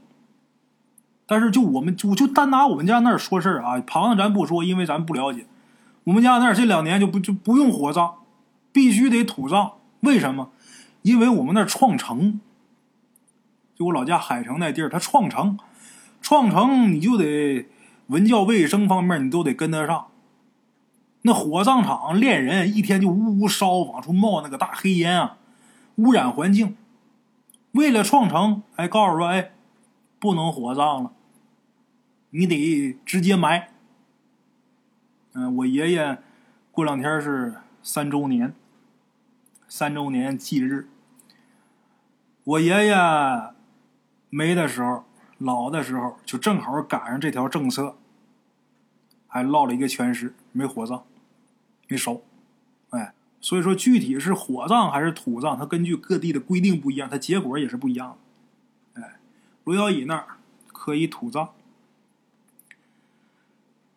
[1.25, 5.45] 但是就我们，我就单拿我们家那儿说事儿啊，旁的咱不说，因为咱不了解。
[6.05, 8.15] 我们家那儿这两年就不就不用火葬，
[8.71, 9.73] 必须得土葬。
[10.01, 10.51] 为什么？
[11.03, 12.39] 因为我们那儿创城，
[13.75, 15.57] 就我老家海城那地儿，它创城，
[16.21, 17.67] 创城你就得
[18.07, 20.07] 文教卫生方面你都得跟得上。
[21.23, 25.37] 那火葬场炼人一天就呜呜烧，往出冒那个大黑烟啊，
[25.95, 26.75] 污染环境。
[27.73, 29.51] 为了创城，还告诉说，哎，
[30.19, 31.11] 不能火葬了，
[32.31, 33.70] 你得直接埋。
[35.33, 36.17] 嗯，我爷爷
[36.71, 38.53] 过两天是三周年，
[39.67, 40.89] 三周年忌日。
[42.43, 42.95] 我爷爷
[44.29, 45.05] 没的时候，
[45.37, 47.95] 老的时候，就正好赶上这条政策，
[49.27, 51.03] 还落了一个全尸，没火葬，
[51.87, 52.19] 没烧。
[52.89, 58.17] 哎，所以说具体是火葬还是土葬，它根据各地的规定不一样，它结果也是不一样
[58.95, 59.01] 的。
[59.01, 59.19] 哎，
[59.63, 60.25] 罗小乙那儿
[60.67, 61.53] 可以土葬。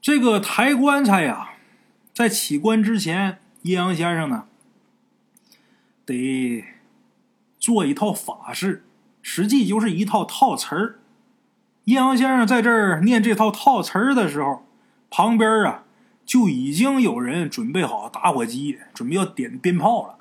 [0.04, 1.52] 这个抬棺材呀，
[2.12, 4.44] 在起棺之前，阴阳先生呢
[6.04, 6.62] 得
[7.58, 8.84] 做一套法事，
[9.22, 10.98] 实际就是一套套词儿。
[11.84, 14.66] 阴阳先生在这儿念这套套词儿的时候，
[15.08, 15.84] 旁边啊
[16.26, 20.18] 就已经有人准备好打火机，准备要点鞭炮了。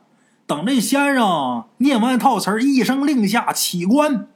[0.47, 4.29] 等这先生念完套词一声令下，起棺，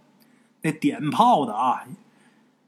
[0.64, 1.86] 那点炮的啊，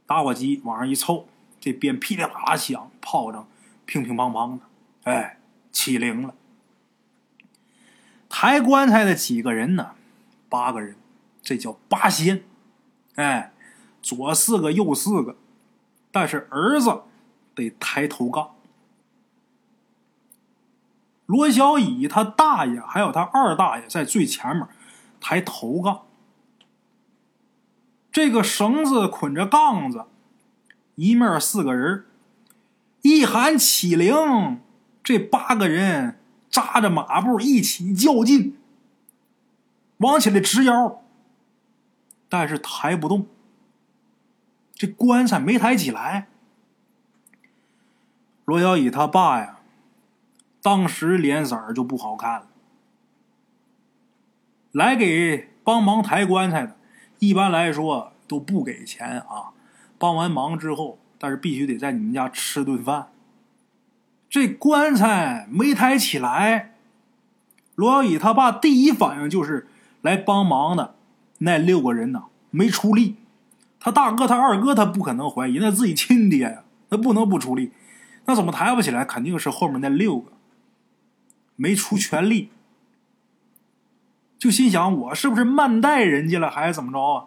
[0.07, 1.27] 打火机往上一凑，
[1.59, 3.47] 这鞭噼里啪啦响，炮仗
[3.85, 4.63] 乒乒乓乓的，
[5.03, 5.39] 哎，
[5.71, 6.33] 起灵了。
[8.29, 9.95] 抬棺材的几个人呢？
[10.47, 10.95] 八个人，
[11.41, 12.43] 这叫八仙。
[13.15, 13.51] 哎，
[14.01, 15.35] 左四个，右四个，
[16.11, 17.01] 但是儿子
[17.53, 18.55] 得抬头杠。
[21.25, 24.67] 罗小乙他大爷还有他二大爷在最前面
[25.19, 26.05] 抬头杠，
[28.11, 30.05] 这个绳子捆着杠子，
[30.99, 32.03] 一面四个人
[33.03, 34.59] 一喊起灵，
[35.01, 36.19] 这八个人
[36.49, 38.57] 扎着马步一起较劲，
[39.99, 41.01] 往起来直腰，
[42.27, 43.27] 但是抬不动，
[44.73, 46.27] 这棺材没抬起来。
[48.43, 49.55] 罗小乙他爸呀。
[50.61, 52.47] 当时脸色就不好看了。
[54.73, 56.75] 来给帮忙抬棺材的，
[57.19, 59.53] 一般来说都不给钱啊。
[59.99, 63.09] 帮完忙之后，但是必须得在你们家吃顿饭。
[64.29, 66.75] 这棺材没抬起来，
[67.75, 69.67] 罗小乙他爸第一反应就是
[70.01, 70.95] 来帮忙的
[71.39, 73.17] 那六个人呢没出力。
[73.79, 77.71] 他大哥、他二哥，他不可能怀疑，那自己亲爹呀，那不能不出力。
[78.25, 79.03] 那怎么抬不起来？
[79.03, 80.31] 肯定是后面那六个。
[81.55, 82.51] 没出全力，
[84.37, 87.25] 就心想我是不是慢待人家了，还是怎么着啊？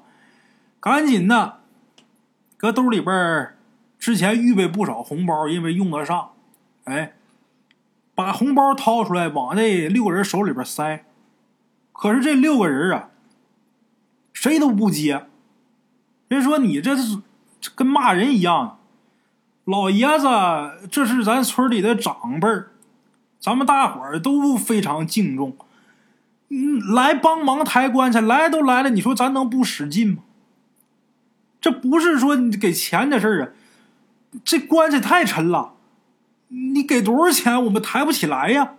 [0.81, 1.62] 赶紧的，
[2.63, 3.57] 搁兜里边
[3.99, 6.31] 之前预备不少红包，因为用得上。
[6.85, 7.15] 哎，
[8.15, 11.05] 把红包掏出来，往那六个人手里边塞。
[11.93, 13.09] 可是这六个人啊，
[14.33, 15.27] 谁都不接。
[16.29, 17.19] 人说你这是
[17.75, 18.79] 跟骂人一样。
[19.65, 20.29] 老爷子，
[20.89, 22.71] 这是咱村里的长辈儿。
[23.41, 25.57] 咱们大伙儿都非常敬重，
[26.49, 30.23] 嗯，来帮忙抬棺材，来都来了，你说咱能不使劲吗？
[31.63, 33.49] 这不是说你给钱的事儿啊，
[34.45, 35.75] 这棺材太沉了，
[36.49, 38.75] 你给多少钱我们抬不起来呀？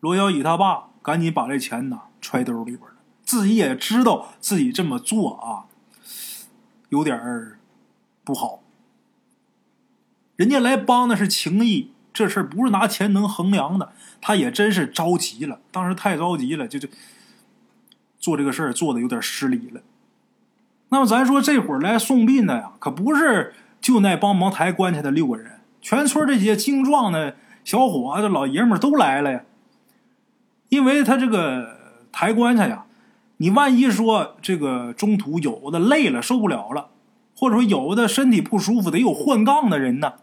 [0.00, 5.68] 罗小乙他爸赶紧把这钱呢揣兜里边了，自己也知道自己这么做啊，
[6.88, 7.58] 有点儿
[8.24, 8.62] 不好。
[10.36, 13.92] 人家来帮的是情谊，这事儿不是拿钱能衡量的。
[14.20, 16.88] 他也真是着急了，当时太着急了，就就
[18.18, 19.82] 做这个事儿做的有点失礼了。
[20.90, 29.42] 那么咱说这会儿来送殡的呀，可不是就那帮忙抬棺材的六个人，全村这些精壮的小伙子、老爷们都来了呀。
[30.70, 31.76] 因为他这个
[32.10, 32.84] 抬棺材呀，
[33.38, 36.88] 你万一说这个中途有的累了受不了了，
[37.36, 40.14] 或者说有的身体不舒服，得有换杠的人呢。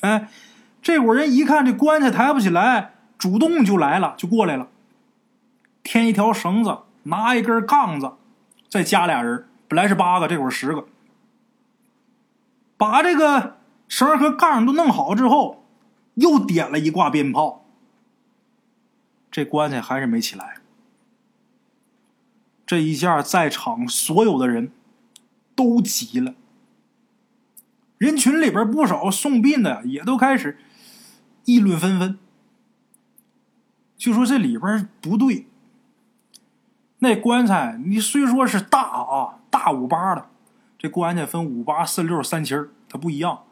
[0.00, 0.28] 哎，
[0.80, 4.68] 这伙人一看这棺材抬不起来，主动就来了，就过来了。
[5.82, 8.12] 添一条绳子，拿一根杠子，
[8.68, 10.86] 再加俩人，本来是八个，这会儿十个。
[12.76, 13.56] 把这个
[13.88, 15.64] 绳和杠都弄好之后，
[16.16, 17.64] 又点了一挂鞭炮。
[19.30, 20.56] 这棺材还是没起来。
[22.66, 24.72] 这一下，在场所有的人
[25.54, 26.34] 都急了。
[27.96, 30.58] 人群里边不少送殡的也都开始
[31.46, 32.18] 议论纷纷，
[33.96, 35.46] 就说这里边不对。
[36.98, 40.26] 那棺材你虽说是大啊，大五八的，
[40.78, 42.56] 这棺材分五八、四六、三七
[42.88, 43.42] 它不一样。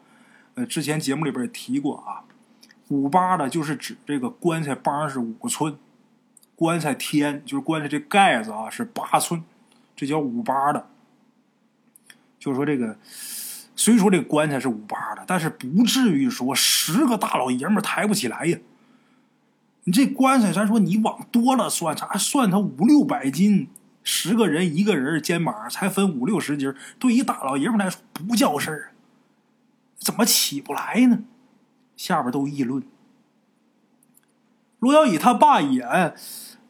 [0.55, 2.25] 呃，之前节目里边也提过啊，
[2.87, 5.77] 五八的就是指这个棺材帮是五寸，
[6.55, 9.43] 棺材天就是棺材这盖子啊是八寸，
[9.95, 10.87] 这叫五八的。
[12.39, 12.97] 就是说这个。
[13.73, 18.59] 虽说这个棺材是五八的，但是不至于说十个大老爷们抬不起来呀。
[19.85, 23.69] 你这棺材，咱说你往多了算，咱算它五六百斤，
[24.03, 28.93] 十个人一个人肩膀才分五六十斤，对于大老爷们来说不叫事儿，
[29.97, 31.23] 怎么起不来呢？
[31.95, 32.83] 下边都议论。
[34.79, 36.15] 罗小乙他爸也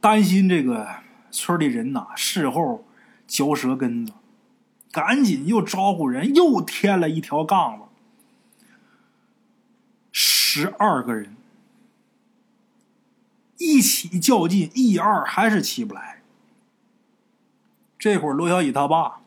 [0.02, 0.88] 担心这个
[1.32, 2.86] 村里人呐，事后
[3.26, 4.14] 嚼舌根子。
[4.92, 7.86] 赶紧又招呼人，又添了一条杠子，
[10.12, 11.38] 十二个人
[13.58, 16.21] 一起较劲，一二还是起不来。
[18.02, 19.20] 这会儿罗小乙他爸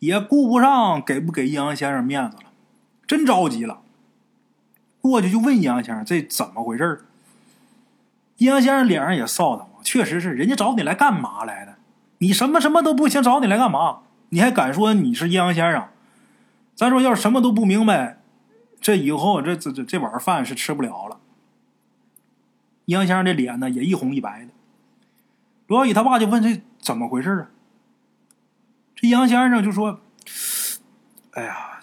[0.00, 2.42] 也顾不上给不给阴阳先生面子了，
[3.06, 3.80] 真着急了，
[5.00, 7.06] 过去就问阴阳先生这怎么回事
[8.36, 11.76] 阴阳先生脸上也臊得慌，确实是人家找你来干嘛来的？
[12.18, 14.00] 你什么什么都不行，找你来干嘛？
[14.28, 15.88] 你还敢说你是阴阳先生？
[16.74, 18.18] 咱说要是什么都不明白，
[18.78, 21.18] 这以后这这这这碗饭是吃不了了。
[22.84, 24.48] 阴阳先生这脸呢也一红一白的。
[25.66, 27.46] 罗小乙他爸就问这怎么回事啊？
[29.00, 29.98] 这杨先生就说
[31.32, 31.80] ：“哎呀，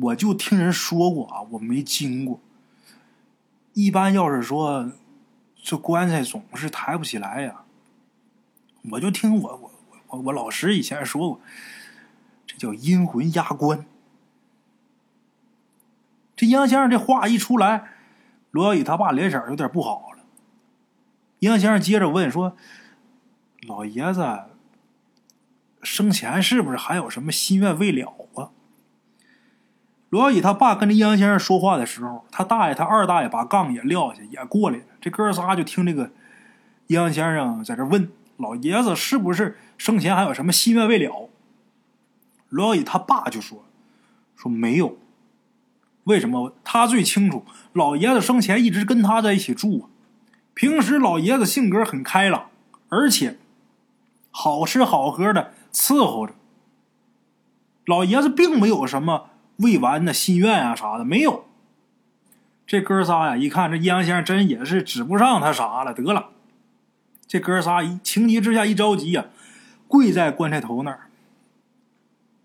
[0.00, 2.40] 我就听人说过啊，我没经过。
[3.74, 4.92] 一般要是说
[5.62, 7.64] 这棺材总是抬不起来呀，
[8.92, 9.70] 我就听我我
[10.08, 11.40] 我我老师以前说过，
[12.46, 13.84] 这叫阴魂压棺。”
[16.34, 17.90] 这杨先生这话一出来，
[18.52, 20.24] 罗小雨他爸脸色有点不好了。
[21.40, 22.56] 杨先生接着问说
[23.68, 24.44] ：“老爷子
[25.82, 28.50] 生前是不是还有什么心愿未了啊？”
[30.10, 34.84] 罗小乙他爸跟这杨先生说话的时候，他大爷、他二大爷把杠也撂下，也过来了。
[35.00, 36.10] 这哥仨就听这个
[36.88, 41.28] 阴阳先生在这问老爷子是不是生前还有什么心愿未了。
[42.48, 43.64] 罗小乙他爸就说
[44.34, 44.98] ：“说没有，
[46.04, 46.56] 为什么？
[46.64, 49.88] 他最清楚，老爷子生前一直跟他在一起住。”
[50.52, 52.50] 平时老爷子性格很开朗，
[52.88, 53.38] 而且
[54.30, 56.34] 好吃好喝的伺候着。
[57.86, 61.44] 老爷子并没有什么未完的心愿啊啥的，没有。
[62.66, 66.30] 这哥仨呀，一看这阴阳先生真也是指不上他啥了，得了。
[67.26, 69.26] 这哥仨一情急之下一着急呀，
[69.88, 71.08] 跪在棺材头那儿。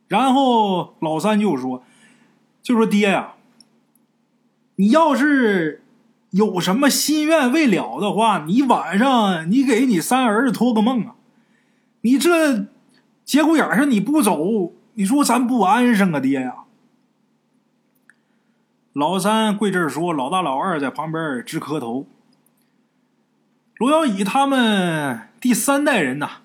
[0.07, 1.83] 然后老三就说
[2.61, 3.33] ：“就说爹呀，
[4.75, 5.81] 你要是……”
[6.31, 11.14] 有什么心愿未了的话，你晚上你给你三儿子托个梦啊！
[12.05, 12.67] 你这
[13.23, 16.65] 节骨眼上你不走，你说咱不安生啊，爹呀！
[18.93, 22.05] 老三跪这儿说，老大老二在旁边直磕头。
[23.77, 26.41] 罗小乙他们第三代人呐，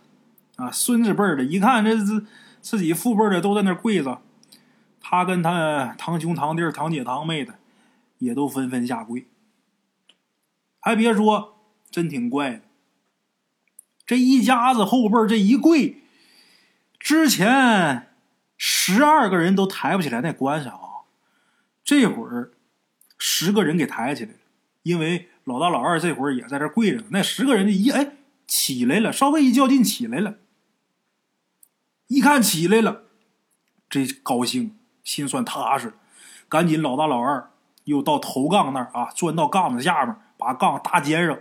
[0.56, 2.24] 啊，孙子辈的，一看这自
[2.62, 4.22] 自己父辈的都在那跪着，
[5.02, 7.56] 他跟他堂兄堂弟堂姐堂妹的
[8.16, 9.26] 也都纷纷下跪。
[10.80, 11.58] 还别说，
[11.90, 12.62] 真挺怪的。
[14.11, 16.02] 这一家子后辈这一跪，
[16.98, 18.08] 之前
[18.56, 21.06] 十二个人都抬不起来那棺材啊，
[21.84, 22.50] 这会儿
[23.16, 24.38] 十个人给抬起来了。
[24.82, 28.16] 因为老大老二这会儿也在这跪着呢，那十个人一哎
[28.48, 30.38] 起来了，稍微一较劲起来了。
[32.08, 33.02] 一看起来了，
[33.88, 35.94] 这高兴，心算踏实，
[36.48, 37.48] 赶紧老大老二
[37.84, 40.16] 又到头杠那儿啊，钻到杠子下面。
[40.36, 41.38] 把杠搭肩上，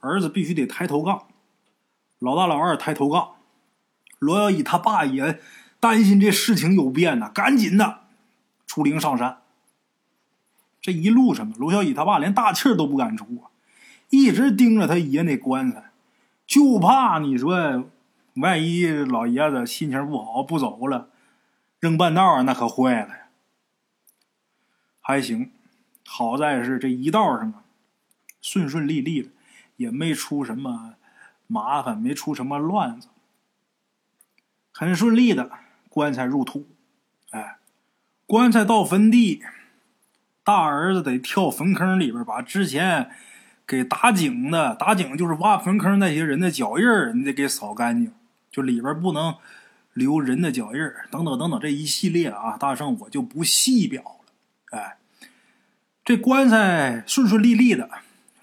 [0.00, 1.28] 儿子必须得抬头杠。
[2.24, 3.34] 老大老二抬头杠，
[4.18, 5.38] 罗小乙他爸也
[5.78, 8.04] 担心这事情有变呢，赶紧的
[8.66, 9.42] 出灵上山。
[10.80, 13.26] 这一路上，罗小乙他爸连大气都不敢出，
[14.08, 15.90] 一直盯着他爷那棺材，
[16.46, 17.90] 就怕你说
[18.36, 21.10] 万一老爷子心情不好不走了，
[21.78, 23.14] 扔半道那可坏了。
[25.02, 25.52] 还行，
[26.06, 27.64] 好在是这一道上啊。
[28.40, 29.28] 顺顺利利的，
[29.76, 30.94] 也没出什么
[31.54, 33.06] 麻烦，没出什么乱子，
[34.72, 35.50] 很顺利的。
[35.88, 36.66] 棺材入土，
[37.30, 37.58] 哎，
[38.26, 39.44] 棺材到坟地，
[40.42, 43.08] 大儿子得跳坟坑里边，把之前
[43.64, 48.12] 给打井的打井就是挖坟坑那些人的脚印儿，你得给扫干净，
[48.50, 49.36] 就里边不能
[49.92, 54.78] 留人的脚印儿，等等等等这一系列啊，大圣我就不细表了。
[54.78, 54.96] 哎，
[56.04, 57.88] 这棺材顺顺利利的。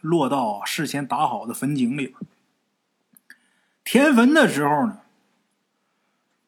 [0.01, 2.15] 落到事先打好的坟井里边。
[3.83, 4.99] 填坟的时候呢，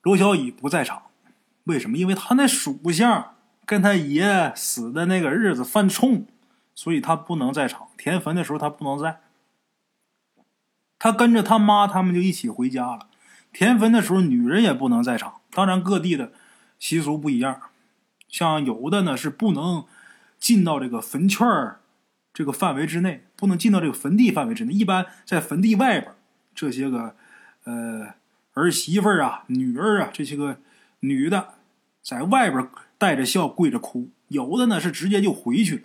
[0.02, 1.04] 罗小乙不在场。
[1.66, 1.98] 为什么？
[1.98, 6.26] 因为他那属相跟他爷死的那个日子犯冲，
[6.76, 7.88] 所以他不能在场。
[7.98, 9.22] 填坟的时候他不能在。
[11.00, 13.08] 他跟着他妈他们就一起回家了。
[13.52, 15.42] 填坟的时候女人也不能在场。
[15.52, 16.34] 当然各地的
[16.80, 17.62] 习俗不一样，
[18.28, 19.86] 像有的呢是不能
[20.38, 21.48] 进到这个坟圈。
[22.34, 26.14] 这个范围之内不能进到这个坟地范围之内，一般在坟地外边，
[26.56, 27.16] 这些个
[27.64, 28.14] 呃
[28.54, 30.60] 儿媳妇啊、女儿啊，这些个
[31.00, 31.56] 女的
[32.02, 35.82] 在外边带着笑跪着哭，有的呢是直接就回去了。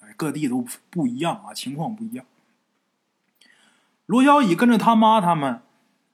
[0.00, 2.26] 哎，各地都不一样啊，情况不一样。
[4.06, 5.62] 罗小乙跟着他妈他们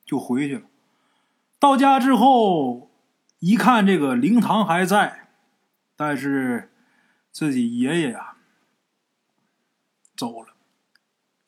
[0.04, 0.62] 就回去了，
[1.58, 2.90] 到家之后
[3.38, 5.28] 一看这个灵堂还在，
[5.96, 6.70] 但是
[7.32, 8.36] 自己爷爷呀。
[10.16, 10.54] 走了，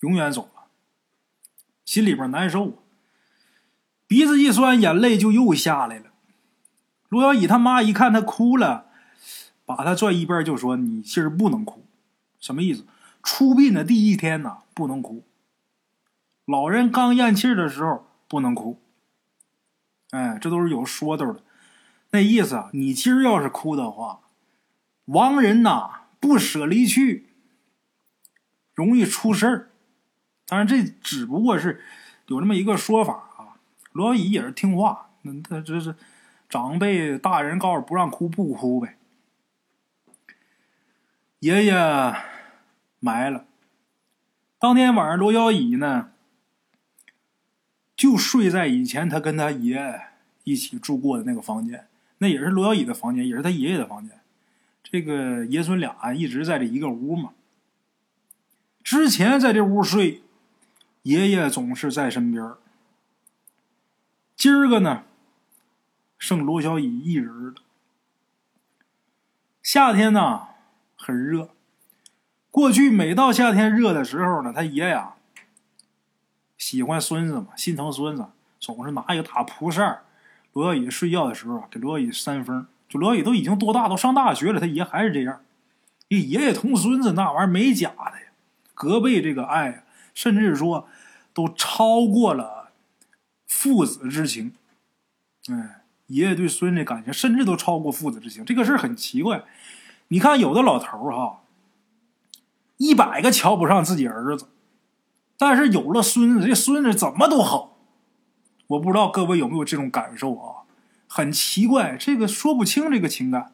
[0.01, 0.69] 永远走了，
[1.85, 2.82] 心里边难受啊，
[4.13, 6.13] 鼻子一酸，眼泪就又下来了。
[7.09, 8.91] 罗小乙他妈一看他哭了，
[9.65, 11.87] 把他拽一边就说：“你今儿不能哭，
[12.39, 12.85] 什么意思？
[13.23, 15.25] 出殡的第一天呐，不能哭。
[16.45, 18.83] 老人刚咽气的时候不能哭。
[20.11, 21.43] 哎，这都是有说头的。
[22.11, 24.21] 那意思啊，你今儿要是哭的话，
[25.07, 27.31] 亡人呐不舍离去，
[28.75, 29.71] 容易出事儿。
[30.47, 31.83] 当然，这只不过是
[32.27, 33.31] 有这么一个说法。
[33.93, 35.95] 罗小乙也是听话，那他这是
[36.49, 38.97] 长辈大人告诉不让哭不哭呗。
[41.41, 41.75] 爷爷
[43.01, 43.47] 埋了，
[44.59, 46.11] 当天晚上罗小乙呢
[47.97, 50.03] 就睡在以前他跟他爷
[50.45, 51.89] 一起住过的那个房间，
[52.19, 54.21] 那也是罗小乙的房间，也是他爷爷的房间。
[54.83, 57.33] 这个爷孙俩一直在这一个屋嘛。
[58.85, 60.23] 之前在这屋睡，
[61.03, 62.53] 爷爷总是在身边。
[64.43, 65.05] 今儿个呢，
[66.19, 67.55] 剩罗小乙一人了。
[69.63, 70.49] 夏天呢
[70.97, 71.51] 很热，
[72.51, 75.15] 过去每到夏天热的时候呢，他爷呀
[76.59, 78.27] 喜欢孙子嘛，心疼孙子，
[78.59, 80.03] 总是拿一个大蒲扇
[80.53, 82.67] 罗小乙睡觉的时候给罗小乙扇风。
[82.89, 85.41] 就罗小乙都已经多大，都上大学了，他爷还是这样。
[86.09, 88.33] 爷爷同孙子那玩意儿没假的呀，
[88.75, 90.89] 隔辈这个爱，甚至说
[91.33, 92.62] 都超过了
[93.63, 94.53] 父子之情。
[95.49, 99.45] 哎，爷爷对孙子感情甚至都超过父子之情，这个事儿很奇怪。
[100.09, 101.43] 你看有的老头儿哈，
[102.77, 104.49] 一百个瞧不上自己儿子，
[105.39, 107.79] 但是有了孙子，这孙子怎么都好。
[108.67, 110.67] 我不知道各位有没有这种感受啊？
[111.07, 113.53] 很奇怪，这个说不清这个情感。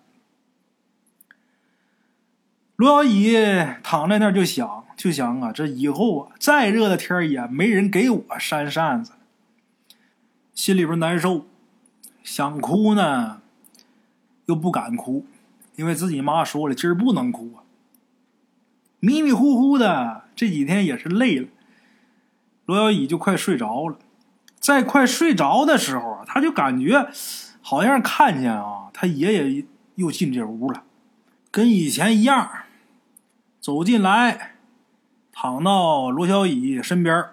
[2.76, 3.36] 罗小乙
[3.82, 9.12] 躺在那儿就想，就想啊，这以后啊，再热的天也没人给我扇扇子，
[10.58, 11.46] 心里边难受，
[12.24, 13.42] 想哭呢，
[14.46, 15.24] 又不敢哭，
[15.76, 17.62] 因为自己妈说了，今儿不能哭啊。
[18.98, 21.46] 迷迷糊糊的，这几天也是累了，
[22.66, 24.00] 罗小乙就快睡着了，
[24.58, 27.08] 在快睡着的时候啊，他就感觉。
[27.60, 30.82] 好像看见啊，他爷爷又进这屋了，
[31.52, 32.50] 跟以前一样，
[33.60, 34.56] 走进来，
[35.30, 37.26] 躺到罗小乙身边，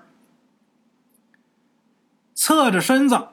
[2.36, 3.30] 侧着身子，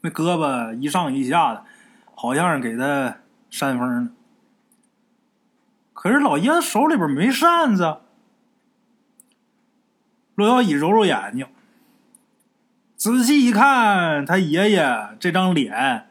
[0.00, 1.64] 那胳膊一上一下的，
[2.14, 3.18] 好像是给他
[3.50, 4.10] 扇风呢。
[5.92, 7.98] 可是老爷子手里边没扇子。
[10.36, 11.48] 罗小乙揉揉眼睛。
[12.94, 16.08] 仔细一看，他爷爷这张脸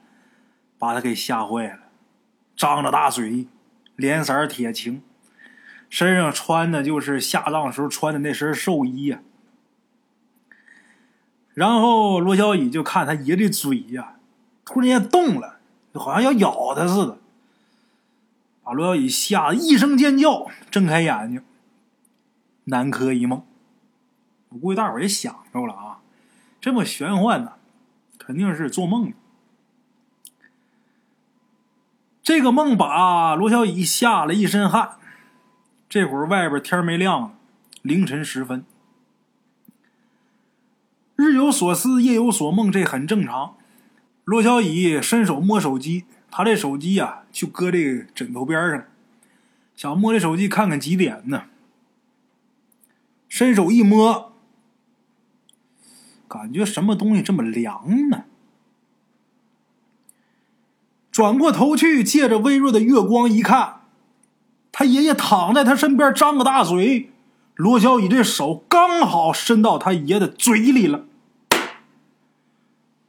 [0.78, 1.80] 把他给吓坏了，
[2.56, 3.48] 张着大嘴，
[3.96, 5.02] 脸色铁青，
[5.90, 9.20] 身上穿的就是下葬时候穿的那身寿衣呀。
[11.58, 14.18] 然后罗小乙就看他爷的嘴呀，
[14.64, 15.58] 突然间动了，
[15.92, 17.18] 就好像要咬他似的，
[18.62, 21.42] 把罗小乙吓得一声尖叫，睁开眼睛，
[22.66, 23.44] 南柯一梦。
[24.50, 25.98] 我估计大伙也想着了啊。
[26.62, 27.54] 这么玄幻呢，
[28.20, 29.12] 肯定是做梦。
[32.22, 34.98] 这个梦把罗小乙吓了一身汗。
[35.90, 37.36] 这会儿外边天没亮，
[37.82, 38.64] 凌晨时分。
[41.18, 43.58] 日有所思，夜有所梦，这很正常。
[44.24, 48.86] 罗小乙伸手摸手机，他这手机呀就搁这个枕头边上，
[49.76, 51.44] 想摸这手机看看几点呢。
[53.28, 54.34] 伸手一摸。
[56.28, 58.26] 感觉什么东西这么凉呢？
[61.12, 63.82] 转过头去，借着微弱的月光一看，
[64.72, 67.10] 他爷爷躺在他身边，张个大嘴。
[67.58, 71.06] 罗小乙这手刚好伸到他爷的嘴里了。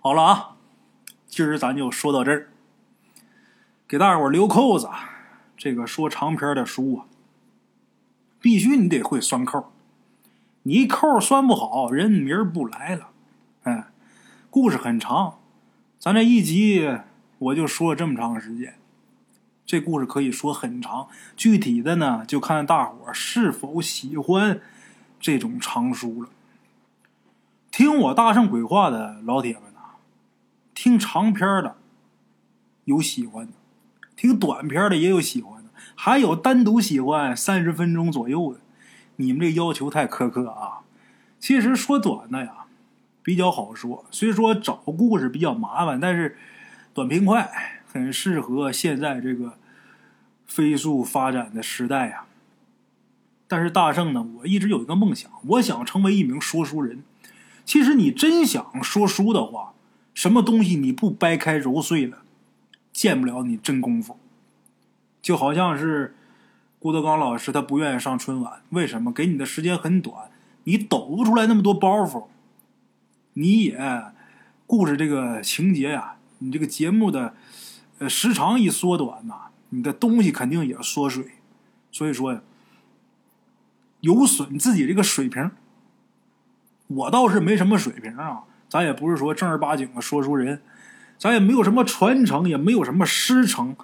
[0.00, 0.56] 好了啊，
[1.26, 2.48] 今儿咱就说到这儿，
[3.86, 4.88] 给大伙留扣子。
[5.54, 7.04] 这个说长篇的书啊，
[8.40, 9.70] 必须你得会拴扣。
[10.62, 13.10] 你扣拴不好，人明儿不来了。
[13.64, 13.88] 哎，
[14.48, 15.40] 故事很长，
[15.98, 16.88] 咱这一集
[17.38, 18.78] 我就说了这么长时间。
[19.68, 24.62] 这故事可以说很长，具体的呢就看大伙是否喜欢
[25.20, 26.30] 这种长书了。
[27.70, 29.98] 听我大圣鬼话的老铁们呐，
[30.72, 31.76] 听长篇的
[32.86, 33.52] 有喜欢的，
[34.16, 38.60] 听短篇的也有喜欢的，还有单独喜欢三十分钟左右的。
[39.16, 40.80] 你们这要求太苛刻啊！
[41.38, 42.64] 其实说短的呀，
[43.22, 44.06] 比较好说。
[44.10, 46.38] 虽说找故事比较麻烦，但是
[46.94, 49.58] 短平快，很适合现在这个
[50.46, 52.24] 飞速发展的时代呀。
[53.46, 57.02] 但是大圣呢，我一直有一个梦想，我想成为一名说书人。
[57.64, 59.74] 其实你真想说书的话，
[60.14, 62.22] 什么东西你不掰开揉碎了，
[62.92, 64.18] 见不了你真功夫。
[65.20, 66.14] 就好像是。
[66.80, 69.12] 郭德纲老师他不愿意上春晚，为什么？
[69.12, 70.30] 给你的时间很短，
[70.62, 72.26] 你抖不出来那么多包袱，
[73.32, 73.76] 你也
[74.64, 77.34] 故事这个情节呀，你这个节目的
[77.98, 79.34] 呃时长一缩短呐，
[79.70, 81.32] 你的东西肯定也缩水。
[81.90, 82.40] 所以说呀，
[84.00, 85.50] 有损自己这个水平。
[86.88, 90.62] 我倒是没什么水平啊，咱也不是说正儿八经的说书人，
[91.18, 93.76] 咱也没有什么传承，也没有什么师承，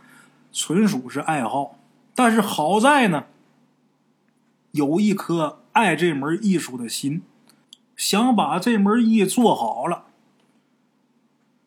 [0.53, 1.79] 纯属是爱好。
[2.15, 3.25] 但是好在呢，
[4.71, 7.23] 有一颗爱这门艺术的心，
[7.97, 10.05] 想把这门艺做好了。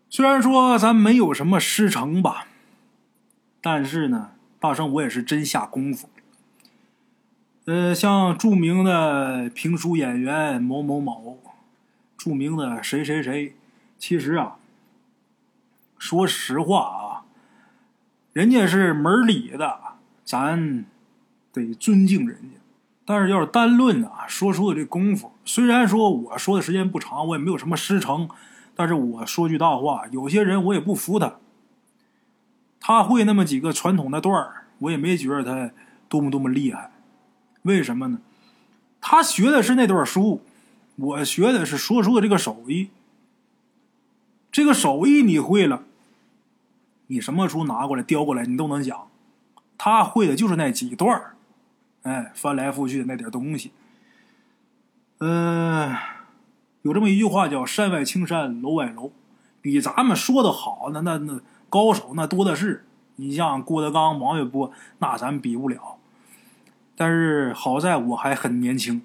[0.09, 2.47] 虽然说咱没有什么师承吧，
[3.61, 6.09] 但是呢，大圣我也是真下功夫。
[7.65, 11.37] 呃，像著名的评书演员某某某，
[12.17, 13.53] 著名的谁谁谁，
[13.99, 14.55] 其实啊，
[15.97, 17.27] 说实话啊，
[18.31, 19.79] 人家是门里的，
[20.23, 20.85] 咱
[21.51, 22.57] 得尊敬人家。
[23.03, 28.29] 但是要是单论啊，说书的这功夫，虽然说我说的时间不长，我也没有什么师承，
[28.78, 31.36] 但是我说句大话，有些人我也不服他。
[32.80, 35.73] 他会那么几个传统的段儿，我也没觉得他
[36.07, 36.91] 多么多么厉害。
[37.63, 38.19] 为什么呢？
[39.01, 40.41] 他学的是那段书，
[40.95, 42.89] 我学的是说书的这个手艺。
[44.51, 45.84] 这个手艺你会了，
[47.07, 49.07] 你什么书拿过来叼过来你都能讲。
[49.78, 51.36] 他会的就是那几段儿
[52.03, 53.71] 哎，翻来覆去的那点东西。
[55.19, 55.95] 嗯，
[56.84, 59.11] 有这么一句话叫“山外青山楼外楼”，
[59.61, 62.84] 比咱们说的好，那那那高手那多的是。
[63.19, 65.97] 你像郭德纲、王玥波，那咱比不了。
[66.95, 69.01] 但是好在我还很年轻，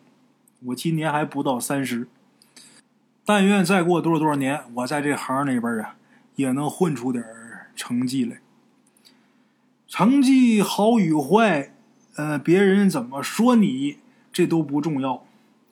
[0.66, 2.06] 我今年还不到三十。
[3.24, 5.96] 但愿再过多少多少年，我在这行里边啊，
[6.36, 7.24] 也能混出点
[7.74, 8.40] 成绩来。
[9.88, 11.72] 成绩好与坏，
[12.16, 13.96] 呃，别人怎么说你，
[14.30, 15.24] 这都不重要。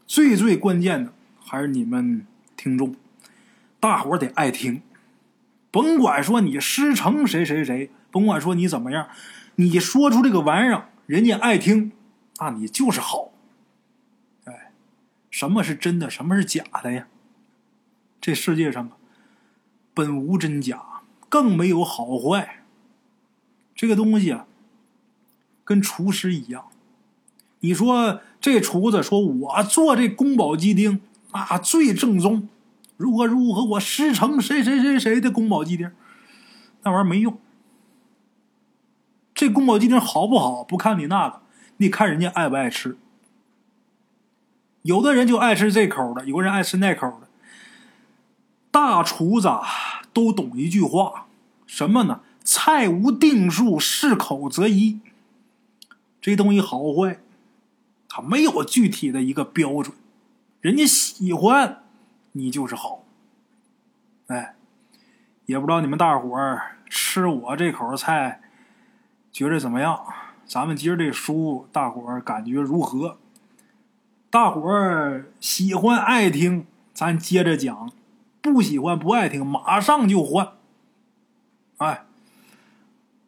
[0.07, 1.13] 最最关键的
[1.51, 2.25] 还是你们
[2.57, 2.95] 听众，
[3.81, 4.83] 大伙得爱听。
[5.73, 9.09] 甭管说你师承谁谁谁，甭管说你怎么样，
[9.57, 11.91] 你说出这个玩意儿，人家爱听。
[12.39, 13.33] 那你就是好，
[14.45, 14.71] 哎，
[15.29, 17.09] 什么是真的，什么是假的呀？
[18.21, 18.93] 这世界上啊，
[19.93, 20.81] 本无真假，
[21.29, 22.63] 更没有好坏。
[23.75, 24.47] 这个东西啊，
[25.65, 26.67] 跟厨师一样。
[27.59, 31.01] 你说这厨子说我做这宫保鸡丁
[31.33, 32.49] 啊最正宗，
[32.97, 35.91] 如何如何，我师承谁谁谁谁的宫保鸡丁，
[36.83, 37.39] 那玩意儿没用。
[39.35, 41.41] 这宫保鸡丁好不好，不看你那个。
[41.79, 42.99] 你看人家爱不爱吃？
[44.83, 47.29] 有的人就爱吃这口的，有的人爱吃那口的。
[48.71, 49.49] 大厨子
[50.13, 51.27] 都懂一句话，
[51.67, 52.21] 什么呢？
[52.43, 55.01] 菜无定数，适口则宜。
[56.21, 57.21] 这东西好坏，
[58.09, 59.95] 它没有具体的一个标准。
[60.61, 61.85] 人家喜欢，
[62.33, 63.03] 你就是好。
[64.27, 64.55] 哎，
[65.47, 68.43] 也不知道你们大伙儿吃我这口菜，
[69.33, 70.05] 觉着怎么样？
[70.45, 73.19] 咱们今儿这书，大伙儿感觉如何？
[74.29, 77.89] 大伙儿喜欢爱听，咱接着讲；
[78.43, 80.53] 不喜欢不爱听，马上就换。
[81.79, 82.05] 哎，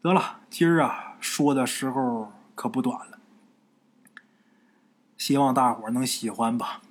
[0.03, 3.19] 得了，今儿啊说的时候可不短了，
[5.17, 6.83] 希望大伙儿能喜欢吧。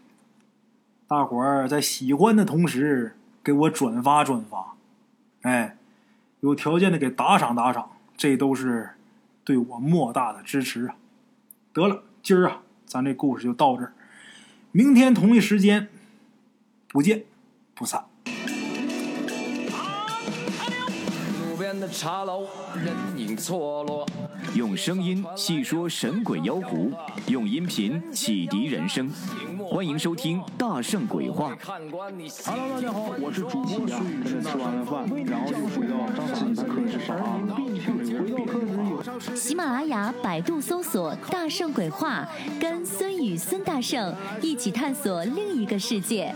[1.12, 4.76] 大伙儿在喜欢的同时，给我转发转发，
[5.41, 5.76] 哎，
[6.39, 8.91] 有条件的给打赏打赏，这都是。
[9.43, 10.95] 对我莫大的支持啊！
[11.74, 13.91] 得了，今儿啊，咱这故事就到这儿，
[14.72, 15.89] 明天同一时间
[16.88, 17.26] 不见
[17.74, 18.05] 不散。
[21.72, 22.46] 边的茶楼，
[22.84, 24.06] 人影错落。
[24.56, 26.92] 用声音细说神鬼妖狐，
[27.28, 29.10] 用音频启迪人生。
[29.70, 31.56] 欢迎收听《大圣鬼话》。
[32.46, 35.96] Hello，大家好，我是主播孙宇，吃完了饭，然后就回到
[36.36, 37.48] 自己的课室上啊。
[39.34, 42.28] 喜马拉雅、百度搜索“大圣鬼话”，
[42.60, 46.36] 跟孙宇、孙大圣一起探索另一个世界。